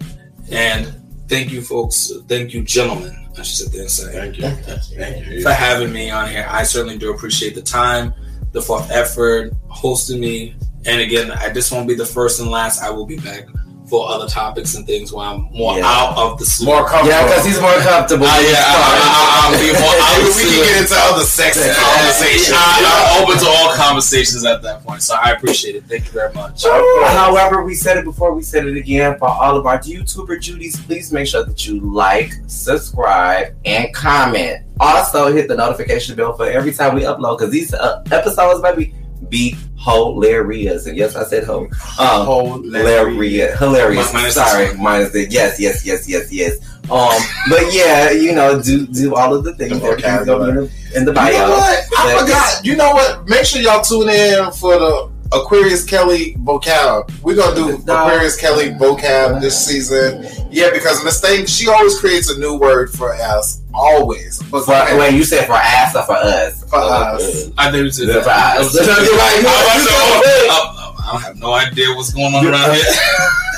[0.50, 0.94] And
[1.28, 2.12] thank you, folks.
[2.28, 3.26] Thank you, gentlemen.
[3.38, 4.48] I should sit there and say Thank you.
[4.96, 5.42] Thank you.
[5.42, 6.46] for having me on here.
[6.48, 8.14] I certainly do appreciate the time,
[8.52, 10.54] the forth effort, hosting me.
[10.86, 12.82] And again, I just won't be the first and last.
[12.82, 13.46] I will be back
[13.86, 15.86] for other topics and things where I'm more Yeah.
[15.86, 16.66] out of the sleep.
[16.68, 17.08] More comfortable.
[17.10, 18.26] Yeah, because he's more comfortable.
[18.26, 20.94] Uh, yeah, I, I, I, I'll be more out of the we can get into
[20.98, 22.50] other sexy conversations.
[22.58, 25.84] I, I'm open to all conversations at that point, so I appreciate it.
[25.84, 26.64] Thank you very much.
[26.64, 30.80] However, we said it before, we said it again for all of our YouTuber Judies.
[30.80, 34.62] Please make sure that you like, subscribe, and comment.
[34.80, 38.86] Also, hit the notification bell for every time we upload because these uh, episodes, baby,
[38.86, 38.94] be
[39.30, 40.86] hilarious.
[40.86, 41.68] And yes, I said ho.
[41.98, 44.12] Um, hilarious, hilarious.
[44.12, 46.58] Mi- minus Sorry, minus the yes, yes, yes, yes, yes.
[46.90, 49.78] Um, but yeah, you know, do do all of the things.
[49.80, 51.32] Gonna in the, in the bio.
[51.32, 51.84] You know what?
[51.98, 52.64] I forgot.
[52.64, 53.28] You know what?
[53.28, 57.10] Make sure y'all tune in for the Aquarius Kelly vocab.
[57.22, 60.26] We're gonna do Aquarius Kelly vocab this season.
[60.50, 63.60] Yeah, because mistake she always creates a new word for us.
[63.74, 64.42] Always.
[64.44, 66.60] But For, wait, you said for us or for us?
[66.64, 67.50] For oh, us.
[67.58, 68.58] I think it's Yeah, I right.
[68.60, 69.44] was- You're right.
[69.46, 72.82] I was- You're I- I have no idea what's going on around here.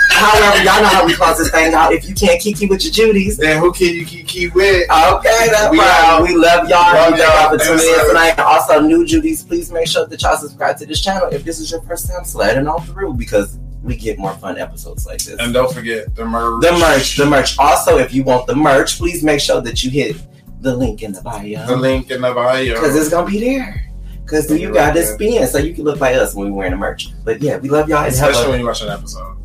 [0.09, 1.93] However, y'all know how we close this thing out.
[1.93, 4.91] If you can't kiki with your Judies, then who can you keep, keep with?
[4.91, 6.21] okay, that's We right.
[6.23, 6.93] We love y'all.
[6.95, 8.31] Love we y'all for tuning in tonight.
[8.31, 11.61] And also, new Judies, please make sure that y'all subscribe to this channel if this
[11.61, 15.39] is your first time sliding on through because we get more fun episodes like this.
[15.41, 16.63] And don't forget the merch.
[16.63, 17.59] the merch, the merch.
[17.59, 20.17] Also, if you want the merch, please make sure that you hit
[20.61, 21.67] the link in the bio.
[21.67, 22.75] The link in the bio.
[22.75, 23.85] Because it's gonna be there.
[24.23, 26.77] Because you got this spin, so you can look like us when we're wearing the
[26.77, 27.09] merch.
[27.25, 29.38] But yeah, we love y'all Especially when you watch an episode.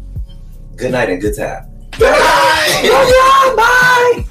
[0.75, 1.69] Good night and good time.
[1.99, 2.09] Bye.
[2.89, 3.53] Bye.
[3.55, 4.25] Bye.